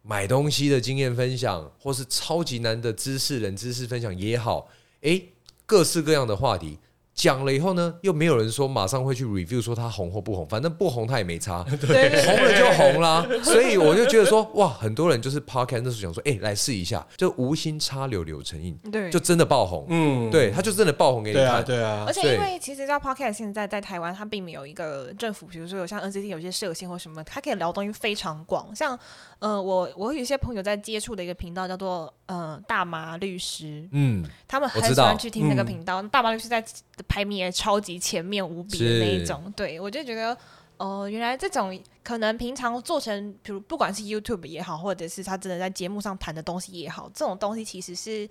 [0.01, 4.67] 买东西的经验分享，或是超级难的知识、冷知识分享也好，
[5.01, 5.21] 哎，
[5.65, 6.79] 各式各样的话题
[7.21, 13.23] 讲了以后呢，又没有人说马上会去 review 说他红或不红，反正不红他也没差， 对红了就红啦。
[13.43, 22.05] 所以我就觉得说，哇，很多人就是 podcast 那时候想说，哎，来试一下，就无心插柳柳成荫，对，就真的爆红，嗯，对，他就真的爆红给你看，对啊。
[22.07, 28.75] 而且因为其实叫 podcast 现在在台湾，它并没有一个政府，比如说有像 NCT 有些设限或什么，它可以聊东西非常广。
[28.75, 28.97] 像
[29.41, 36.63] 呃，我我有一些朋友在接触的一个频道叫做呃大麻律师，嗯，他们很喜欢去听那个频道，大麻律师在。
[37.07, 40.33] 排名也超级前面无比的那一种，对，我就觉得，
[40.77, 48.29] 哦、呃，原来这种可能平常做成，比如不管是 YouTube 也好，或者是他真的在节目上谈的东西也好，这种东西其实是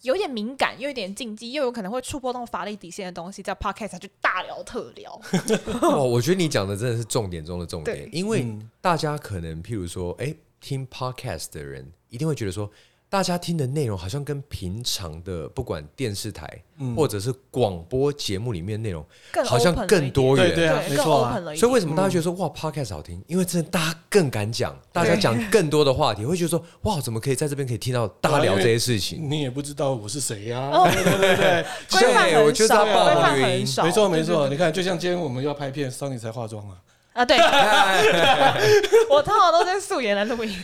[0.00, 5.20] 有点敏感，又有点禁忌，又有可能会触碰到法律底线的东西，在 Podcast 就大聊特聊。
[5.82, 8.46] 哦，我觉得你讲的真的是重点中的重点，因为
[8.80, 12.70] 大家可能譬如说，哎，听 Podcast 的人一定会觉得说。
[13.08, 16.60] 大家听的内容好像跟平常的不管电视台
[16.96, 19.06] 或者是广播节目里面内容，
[19.46, 21.54] 好像更多元，对啊，没错。
[21.54, 23.22] 所以为什么大家觉得说哇，Podcast 好听？
[23.28, 29.30] 因为真的大家更敢讲，大家讲更多的话题，会觉得说哇，怎么可以在这边可以听到大家聊这些事情？
[29.30, 30.72] 你也不知道我是谁呀？
[30.92, 33.84] 对对对对， 规范很少，规范很少。
[33.84, 36.76] 没错没错，你看，就像今天我们要拍片，Sunny 才化妆啊。
[37.16, 37.38] 啊，对，
[39.08, 40.54] 我通常都在素颜来录音。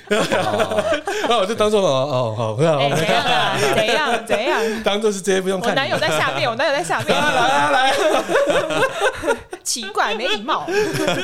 [1.26, 2.78] 那我就当做哦哦好，不要。
[2.94, 3.56] 怎样啊？
[3.74, 4.26] 怎样？
[4.26, 4.82] 怎样？
[4.84, 5.70] 当做是直接不用看。
[5.70, 7.08] 我男友在下面，我男友在下面。
[7.16, 7.94] 来来来，
[9.64, 10.66] 奇怪，没礼貌。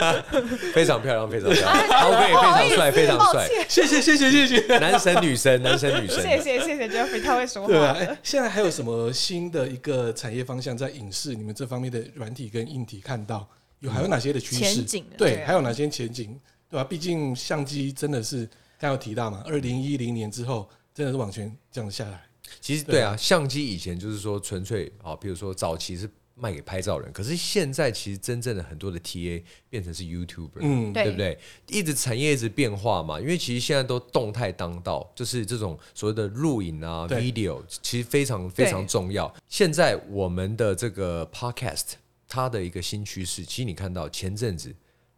[0.73, 2.09] 非常漂亮，非常漂亮。
[2.09, 3.47] OK，非常帅，非常帅。
[3.69, 4.79] 谢谢谢谢谢谢。
[4.79, 6.23] 男神女神，男神女神。
[6.23, 7.69] 谢谢谢谢，Jeffrey，他会说话。
[7.69, 13.47] 对啊，哎，现在还有什么新的一个产业方向在影视你们这方面的软体跟硬体看到？
[13.81, 14.83] 有还有哪些的趋势？
[15.17, 16.39] 对，还有哪些前景？
[16.71, 16.85] 对吧？
[16.85, 22.23] 毕竟相机真的是刚有提到嘛，二零一零年之后真的是往前降下来。
[22.61, 31.39] 其实对啊，相机以前就是说纯粹啊，比如说早期是卖给拍照人，可是现在其实真正的很多的 TA 变成是 YouTuber，嗯，对不对？
[31.69, 39.35] 一直产业一直变化嘛，因为其实现在都动态当道，就是这种所谓的录影啊，video 其实非常非常重要。
[39.49, 41.93] 现在我们的这个 Podcast。
[42.29, 44.75] 它的一个新趋势，其实你看到前阵子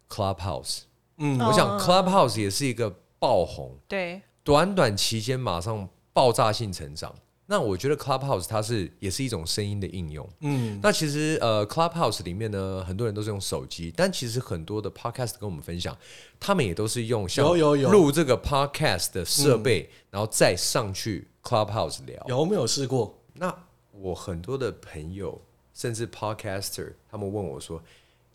[0.08, 0.82] Clubhouse，
[1.18, 7.14] 嗯，我想 Clubhouse 也是一个爆红，对，短短期间马上爆炸性成长。
[7.46, 15.98] 那我觉得 Clubhouse 它是也是一种声音的应用，嗯，那其实呃 Clubhouse 里面呢，很多人都是用手机，但其实很多的 Podcast 跟我们分享，
[16.38, 17.44] 他们也都是用像
[17.90, 22.24] 录这个 Podcast 的设备，然后再上去 Clubhouse 聊。
[22.28, 23.18] 有没有试过？
[23.34, 23.52] 那
[23.90, 25.42] 我很多的朋友。
[25.80, 27.82] 甚至 Podcaster 他们问我说：“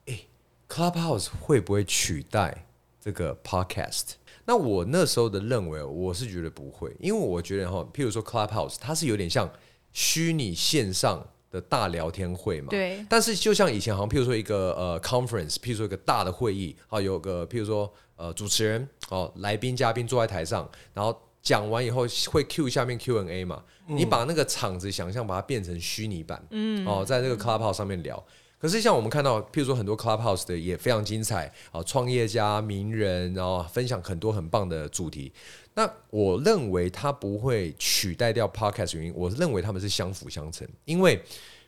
[0.06, 0.26] 诶
[0.68, 2.66] ，Clubhouse 会不会取代
[3.00, 4.14] 这个 Podcast？”
[4.46, 9.48] 那我那时候的认为，我是觉得不会，因为我觉得哈，譬如说 Clubhouse，它是有点像
[9.94, 12.70] 虚拟线上的大聊天会嘛。
[12.72, 13.06] 对。
[13.08, 21.16] 但是就像以前好像譬如说一个呃 conference，譬如说一个大的会议，啊，有个譬如说呃主持人哦，来宾嘉宾坐在台上，然后。
[21.46, 23.64] 讲完以后会 Q 下面 Q&A 嘛？
[23.88, 28.22] 嗯、你把那个场子想象把它变成虚拟版，嗯，哦，在这个 Clubhouse 上面聊。
[28.58, 35.32] 可是像我们看到，譬如说很多 Clubhouse 的也非常精彩啊，创业家、名人，然后分享很多很棒的主题。
[35.76, 40.68] 那我认为它不会取代掉 Podcast 原因，我认为他们是相辅相成。
[40.86, 41.22] 因为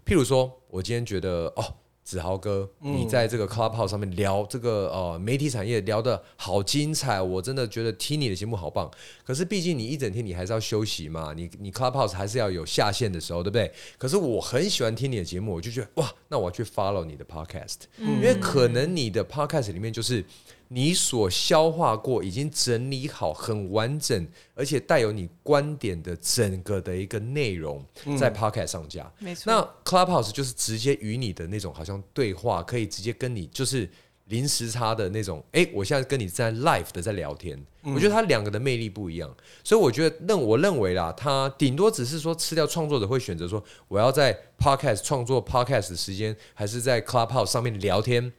[0.03, 1.63] 譬如说，我今天觉得哦。
[2.08, 8.89] 子豪哥，你在这个 Clubhouse 上面聊这个呃媒体产业聊得好精彩，我真的觉得听你的节目好棒。
[9.26, 13.70] 可是毕竟你一整天你还是要休息嘛，你你 Clubhouse 还是要有下线的时候，对不对？
[13.98, 20.24] 可是我很喜欢听你的节目，我就觉得哇，那我要去 follow 你的 Podcast，因为可能你的 Podcast 里面就是。
[20.69, 27.86] 你所消化过、已经整理好、很完整，而且带有你观点的整个的一个内容，
[28.19, 29.12] 在 Podcast 上架。
[29.19, 29.43] 嗯、没错。
[29.45, 33.89] 那 Clubhouse 就是直接与你的那种好像对话，可以直接跟你就是
[34.25, 35.41] 临时差的那种。
[35.53, 39.34] 哎，我现在跟你在 live 的在聊天，嗯、我觉得它两个的魅力不一样。
[39.63, 48.34] 所以我觉得，认我认为啦，它顶多只是说吃掉创作者会选择说，我要在 Podcast 创作 Podcast 的时间，还是在 Clubhouse 上面聊天。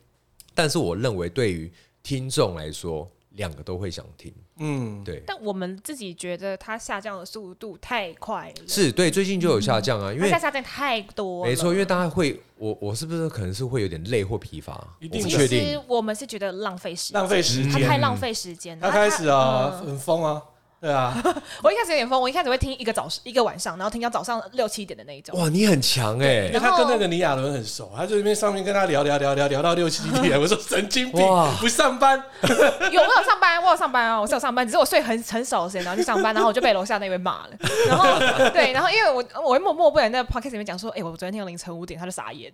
[0.55, 1.73] 但是我认为对于
[2.09, 5.23] 听众来说，两个都会想听，嗯，对。
[5.27, 14.97] 但我们自己觉得它下降的速度太快了，是对，最近就有下降啊，因为下降太多，没错，因为大家会，我我是不是可能是会有点累或疲乏？
[15.01, 15.61] 一定确定。
[15.61, 18.81] 其实我们是觉得浪费时间，浪费时间，它太浪费时间。
[18.81, 20.43] 他开始啊，很疯啊，
[20.81, 21.13] 对啊，
[21.63, 25.37] 我一开始有点疯，我一开始会听一个早一个晚上，然后听到早上六七点的那一种。
[25.37, 26.47] 哇，你很强哎、欸！
[26.47, 30.41] 因为他跟那个李亚伦很熟，他就那边上面跟他聊聊聊聊聊到六七点。
[30.41, 31.27] 我说神经病，
[31.59, 32.23] 不上班？
[32.93, 37.51] 有，我有上班，我有上班啊，我是有上班，只是我睡很很少的时间，然后去上班，然后我就被楼下那位骂了。
[37.89, 38.05] 然后
[38.51, 42.53] 对，然后因为我我会默默不然在 podcast 里面讲说，哎、欸，我昨天听到凌晨五点，他就傻眼。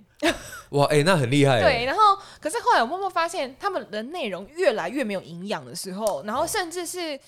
[0.70, 1.60] 哇，哎、欸，那很厉害。
[1.60, 2.00] 对，然后
[2.40, 7.20] 可是后来我默默发现，他们的内容越来越没有营养的时候，然后甚至是。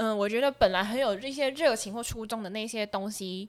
[0.00, 3.46] 嗯，我觉得本来很有一些热情或初衷的那些东西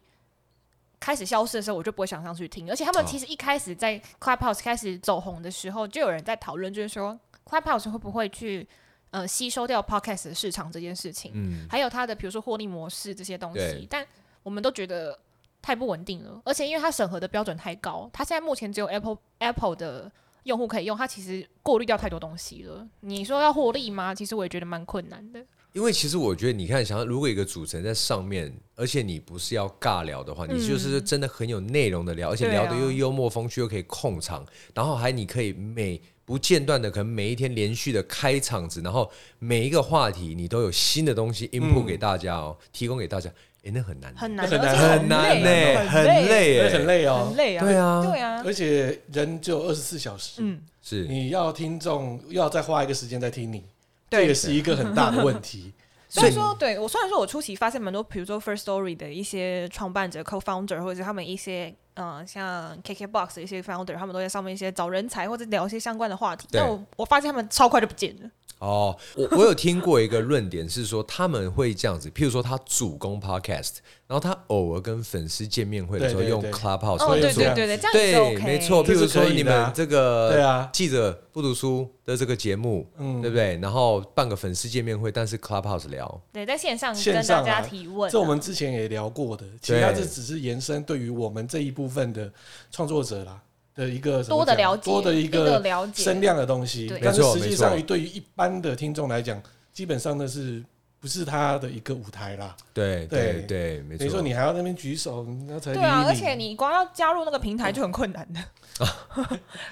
[1.00, 2.70] 开始消失的时候，我就不会想上去听。
[2.70, 8.68] 而且他们其实一开始在 Clubhouse 开始走红的时候，就有人在讨论，就是说 Clubhouse 会不会去
[9.12, 13.88] 呃吸收掉 Podcast 的市场这件事情，嗯，还有它的比如说获利模式这些东西。
[13.90, 14.06] 但
[14.44, 15.18] 我们都觉得
[15.62, 20.12] 太不稳定了，而且因为它审核的标准太高，它现在目前只有 Apple Apple 的
[20.44, 22.86] 用户可以用，它其实过滤掉太多东西了。
[23.00, 24.14] 你说要获利吗？
[24.14, 25.46] 其实我也觉得蛮困难的。
[25.74, 39.10] 因为其实我觉得，你看，想要如果一个主持人在上面，而且你不是要尬聊的话，嗯、你就是真的很有内容的聊，而且聊得又幽默风趣，又可以控场，然后还你可以每不间断的，可能每一天连续的开场子，然后
[39.40, 43.30] 每一个话题你都有新的东西 input 给大家哦，嗯、提供给大家，
[43.64, 47.06] 哎，那很难，很难，很难，很难呢，很累，很累。
[47.06, 53.64] 哦，很累啊，对啊，对啊，而且人只有二十四小时，嗯，是，你要听众要再花一个时间再听你。
[54.12, 55.74] 这也是一个很大的问题。
[56.08, 66.50] 所以说，对我虽然说我初期发现蛮多，比如说 First Story 的一些创办者、Co-founder，或者是他们一些嗯、呃，像 KKBox 的一些 founder，他们都在上面一些找人才或者聊一些相关的话题。
[66.52, 68.30] 但我我发现他们超快就不见了。
[68.60, 73.78] 哦，我我有听过一个论点是说，他们会这样子，譬如说他主攻 Podcast。
[74.12, 78.84] 然后他偶尔跟粉丝见面会的时候用 Clubhouse，对对对对，对，没错。
[78.84, 83.58] 譬如说你们这个对啊，记者不读书的这个节目，嗯对不对？
[83.60, 88.12] 然后办个粉丝见面会，但是 Clubhouse 聊，对，在线上跟大家提问。
[88.12, 92.30] 这我们之前也聊过的，其实这只是延伸对于我们这一部分的
[92.70, 93.42] 创作者啦
[93.74, 96.94] 的一个多的了解，多的一个了解声量的东西。
[97.02, 99.42] 但是实际上对于一般的听众来讲，
[99.72, 100.62] 基本上那是。
[101.02, 104.00] 不是他的一个舞台啦，对对对，没错。
[104.00, 106.06] 等于说你还要那边举手，那才对啊。
[106.08, 108.40] 而且你光要加入那个平台就很困难的。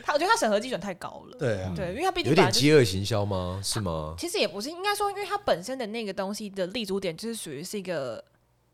[0.03, 1.38] 他我觉得他审核基准太高了。
[1.38, 3.61] 对啊，对，因为他毕竟有点饥饿行销吗？
[3.63, 4.15] 是吗？
[4.17, 8.23] 其实也不是，应该说，因为他本身的那个东西的立足点就是属于是一个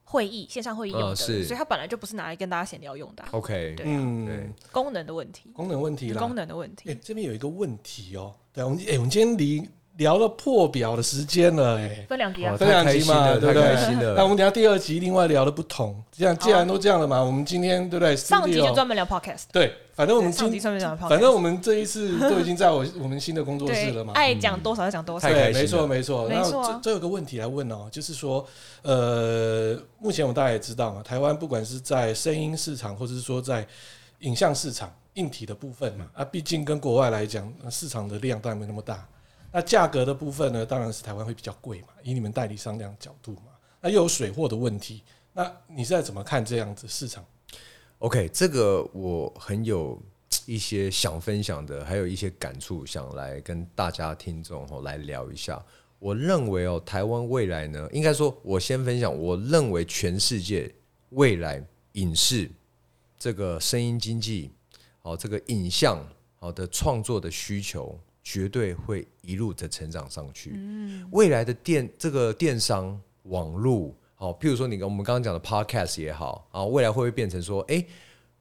[0.06, 3.26] 会议线上会议用的，所以它本来就不是拿来跟大家闲聊用的。
[3.32, 6.89] OK，对，嗯，功能的问题，功能问题啦，功能的问题。
[6.89, 9.70] 哎，这边有一个问题哦，对，我们哎，我们今天离。
[9.98, 14.14] 聊了破表的时间了，哎，分两集啊，分两集嘛，对不对？
[14.16, 18.16] 那我们等下第二集另外聊的不同，这样既然都这样了嘛，我们今天对不对？
[18.16, 20.60] 上集就专门聊 podcast，对，反正我们今
[21.08, 26.28] 反正我们这一次都已经在我 我们新的工作室了嘛，爱讲多少就讲多少，对，没错没错。
[26.28, 28.46] 然后这这有个问题来问哦，就是说，
[28.82, 33.66] 呃，目前我们大家也知道嘛，台湾不管是在声音市场，或者是说在
[34.20, 39.08] 影像市场硬体的部分嘛，啊，毕竟跟国外来讲，市场的量当然没那么大。
[39.56, 45.01] 那价格的部分呢，当然是台湾会比较贵嘛，以你们代理商这样角度嘛，那又有水货的问题，
[45.32, 47.24] 那你现在怎么看这样子市场
[47.99, 49.97] ？OK，这个我很有
[50.45, 55.64] 一些想分享的，还有一些感触，想来跟大家听众哦来聊一下。
[55.99, 60.70] 我认为哦，台湾未来呢，应该说，我先分享，我认为全世界
[61.12, 62.51] 未来影视
[63.18, 64.51] 这个声音经济，
[65.03, 66.06] 哦，这个影像
[66.41, 67.97] 好的创作的需求。
[68.26, 70.59] 绝对会一路的成长上去。
[71.11, 77.86] 未来的电这个电商网络，好，譬如说你跟我们刚刚讲的 Podcast 也好啊，未来会不会变成说，哎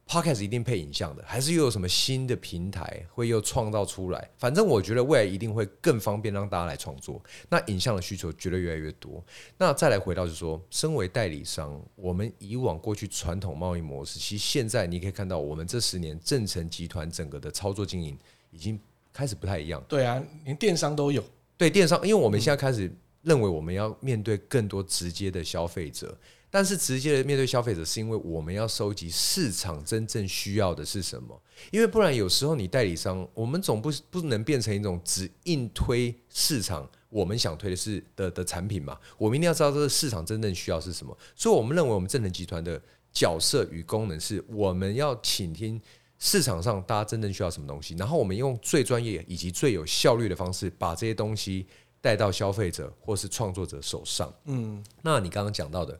[0.07, 4.27] ，Podcast 一定配影像的，还是又有什么新的平台会又创造出来？
[4.37, 7.21] 反正我觉得未来一定会更方便让大家来创作。
[7.47, 9.23] 那影像的需求绝对越来越多。
[9.55, 18.17] 那再来回到就是说，身为代理商，我们以往过去传统贸易模式，其实现在你可以看到，我们这十年正成集团整个的操作经营
[18.49, 18.79] 已经。
[19.15, 21.23] 开始不太一样，对啊，连电商都有。
[21.55, 26.13] 对电商，因为我们现在开始认为我们要面对更多直接的消费者，
[26.49, 31.41] 但是直接的面对消费者，是因为我们要收集市场真正需要的是什么？
[31.71, 38.99] 因为不然有时候你代理商，我们总不不能变成一种只硬推市场我们想推的是的的产品嘛？
[39.17, 41.17] 我们一定要知道这个市场真正需要是什么。
[41.37, 42.81] 所以我们认为我们正能集团的
[43.13, 45.81] 角色与功能是，我们要倾听。
[46.17, 51.65] 市场上大家真正需要什么东西，然后我们用最专业以及最有效率的方式，把这些东西
[52.01, 54.33] 带到消费者或是创作者手上。
[54.45, 55.93] 嗯，那你刚刚讲到的，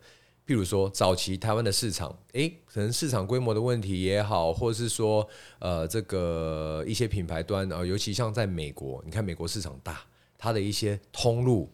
[0.48, 5.28] 譬如说早期台湾的市场，诶，可能市场规模的问题也好，或者是说
[5.60, 10.02] 呃这个一些品牌端啊，尤其像在美国，你看美国市场大，
[10.38, 11.70] 它的一些通路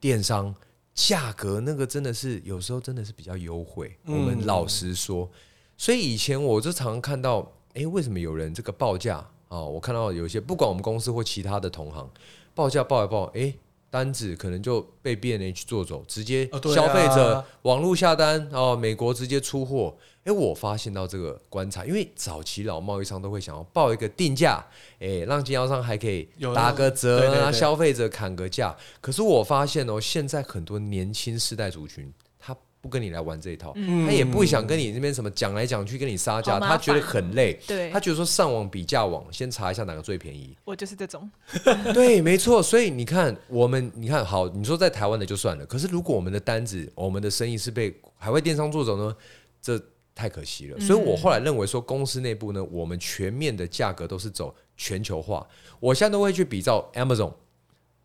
[0.00, 0.54] 电商。
[0.94, 3.96] 价格那个真的是有时候真的是比较优惠。
[4.04, 5.30] 我们老实说，
[5.76, 9.62] 所以以前我就常常看到，哎、欸，为什么有人这个报价啊？
[9.62, 12.10] 我看到有一些不管我们公司或其他的同行
[12.54, 13.58] 报价报一报，哎、欸。
[13.90, 19.96] 单子可能就被 B N H 做走，直接消费者网络下单哦，美国直接出货。
[20.24, 24.62] 哎，我发现到这个观察，因为早期老贸易商都会想要报一个定价，
[24.98, 28.76] 哎，让经销商还可以打个折啊，消费者砍个价。
[29.00, 32.12] 可是我发现哦，现在很多年轻世代族群。
[32.80, 37.58] 不跟你来玩这一套，嗯、他也不想跟你那边什么讲来讲去跟你杀价，他觉得很累。
[37.66, 40.56] 对，他觉得说上网比价网，先查一下哪个最便宜。
[40.64, 41.28] 我就是这种。
[41.92, 42.62] 对，没错。
[42.62, 45.66] 所以你看，我们你看好，你说在台湾的就算了。
[45.66, 49.16] 可是如果我们的单子、我们的生意是被海外电商做走呢，
[49.60, 49.80] 这
[50.14, 50.76] 太可惜了。
[50.78, 55.44] 嗯、所以我后来认为说，公司内部呢，我们全面的价格都是走全球化。
[55.80, 57.32] 我现在都会去比照 Amazon、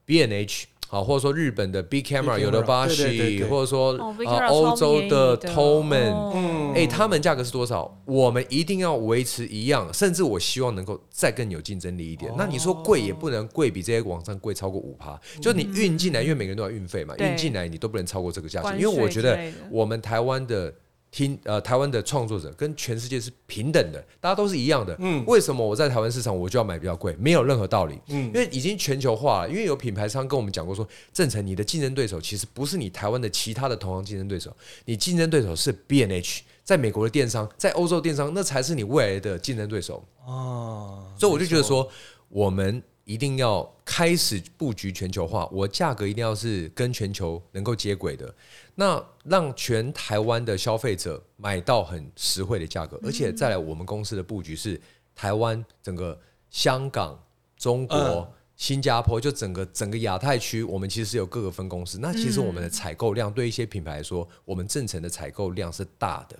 [0.05, 0.65] B&H。
[0.93, 3.93] 好，或者说日本的 Big Camera 有的巴西，或者说
[4.27, 7.99] 啊欧洲的 Thomann，嗯，哎，他们价格是多少？
[8.05, 12.31] 我们一定要维持一样，甚至我希望能够再更有竞争力一点。
[12.37, 19.39] 那你说贵也不能贵比这些网站贵超过五趴，就你运进来，因为每个人都要运费嘛，运进来你都不能超过这个价钱，因为我觉得
[19.71, 20.71] 我们台湾的。
[21.13, 24.95] 听呃，台湾的创作者跟全世界是平等的，大家都是一样的。
[24.97, 27.15] 嗯，为什么我在台湾市场我就要买比较贵？
[27.19, 27.99] 没有任何道理。
[28.07, 29.49] 嗯，因为已经全球化了。
[29.49, 34.51] 因为有品牌商跟我们讲过说，正成你的竞争对手其实不是你台湾的其他的同行竞争对手，
[34.85, 40.03] 你竞争对手是 B N H，在美国的电商，在欧洲电商，那才是你未来的竞争对手。
[40.25, 41.87] 哦，所以我就觉得说，
[42.29, 42.81] 我们。
[43.05, 48.33] 一定要开始布局全球化，我价格一定要是跟全球能够接轨的，
[48.75, 54.79] 那让全台湾的消费者买到很实惠的价格，而且再来，我们公司的布局是
[55.15, 56.19] 台湾、整个
[56.49, 57.17] 香港、
[57.57, 61.99] 中国、新加坡，就整个整个亚太区，我们其实是有各个分公司。
[61.99, 66.37] 那其实我们的采购量对一些品牌来说，我们正成的采购量是大的，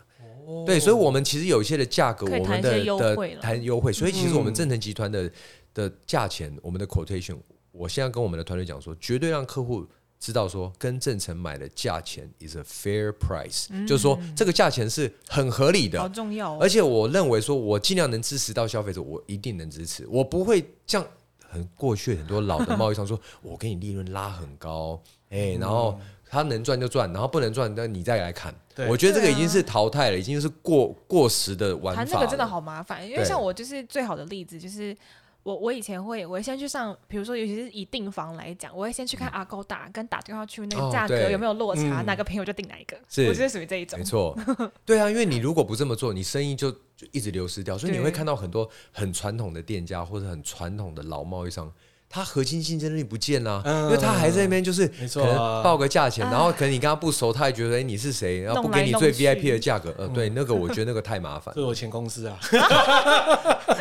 [0.65, 5.31] 对，所以我们其实有一些的价格，我们的的谈优惠，所以其实我们正成集团的。
[5.75, 7.35] 的价钱，我们的 quotation，
[7.71, 9.83] 我现在跟我们的团队讲说，绝对让客户
[10.23, 16.59] 知道说，跟正成买的价钱 is a fair price，嗯，就是说这个价钱是很合理的，好重要哦。
[16.61, 21.05] 而且我认为说，我尽量能支持到消费者，我一定能支持，我不会像
[21.45, 24.97] 很过去很多老的贸易商说，我给你利润拉很高，
[25.29, 25.99] 哎，然后
[26.29, 28.55] 他能赚就赚，然后不能赚，那你再来砍。
[28.87, 32.05] 我觉得这个已经是淘汰了，已经是过过时的玩法。
[32.05, 34.95] 谈这个真的好麻烦，因为像我就是最好的例子就是。
[35.43, 42.97] 我我以前会，我会先去上，比如说，尤其是以订房来讲，我会先去看 Agoda，跟打电话去那个价格有没有落差，哪个便宜我就订哪一个。
[43.09, 43.99] 是，我就是属于这一种。
[43.99, 44.37] 没错，
[44.85, 51.71] 对啊，因为你如果不这么做，你生意就就一直流失掉，所以你会看到很多很传统的店家或者很传统的老贸易商。
[52.13, 61.51] 他核心竞争力不见了，因为他还在那边就是可能报个价钱，然后可能你跟他不熟，他也觉得哎你是谁，然后不给你最 VIP 的价格，呃对，那个我 觉得那个太麻烦。
[61.55, 62.37] 这是我前公司啊，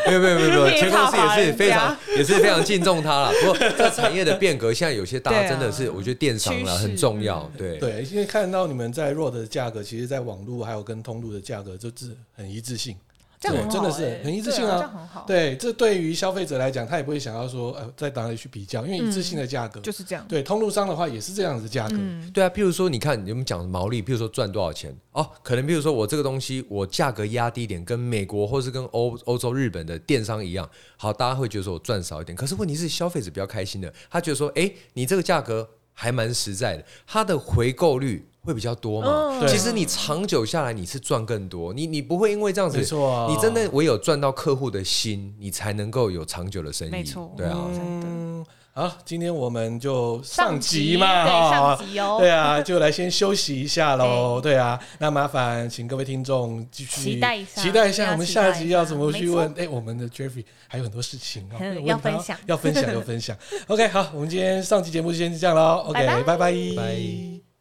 [0.07, 3.33] 没有没有没有没有， 前公司也是非常也是非常敬重他了。
[3.43, 7.77] 不过这产业的变革，现在有些大家真的是 我觉得电商了很重要，对。
[7.77, 12.97] 对，因为看到你们在 ROD 的价格，其实在网络还有跟通路的价格就是很一致性。
[13.43, 15.25] 对，真的是很一致性啊！
[15.27, 20.25] 对，这对于消费者来讲，他也不会想要说，呃，在哪里去比较，因为一致性的价格就是这样。
[20.29, 21.97] 对，通路商的话也是这样子价格。
[22.33, 32.37] 对啊，譬如说，你看你们讲毛利，譬如说赚多少钱哦，可能譬如说我这个东西我价格压低一点，跟美国或是跟欧欧洲、日本的电商一样，好，大家会觉得说我赚少一点。
[32.37, 38.25] 可是问题是，消费者比较开心的，他觉得说，哎，你这个价格还蛮实在的，它的回购率。
[38.45, 39.09] 会比较多嘛？
[39.09, 46.91] 哦、其实你长久下来你是赚更多，你你不会因为这样子，没错啊、你真的唯有赚到客户的心，你才能够有长久的生意。
[46.91, 47.57] 没错，对啊。
[47.71, 54.41] 嗯，好，今天我们就上集嘛，哈，上集哦，对啊，就来先休息一下喽。
[54.43, 59.55] 对啊，那麻烦请各位听众继续期待一下，期待一下我们下一集要怎么去问？
[59.57, 63.37] 哎，我们的 Jeffrey 还有很多事情啊， 要分享， 要分享，要分享。
[63.69, 65.85] OK，好，我们今天上集节目就先这样喽。
[65.89, 67.52] OK，拜拜，拜。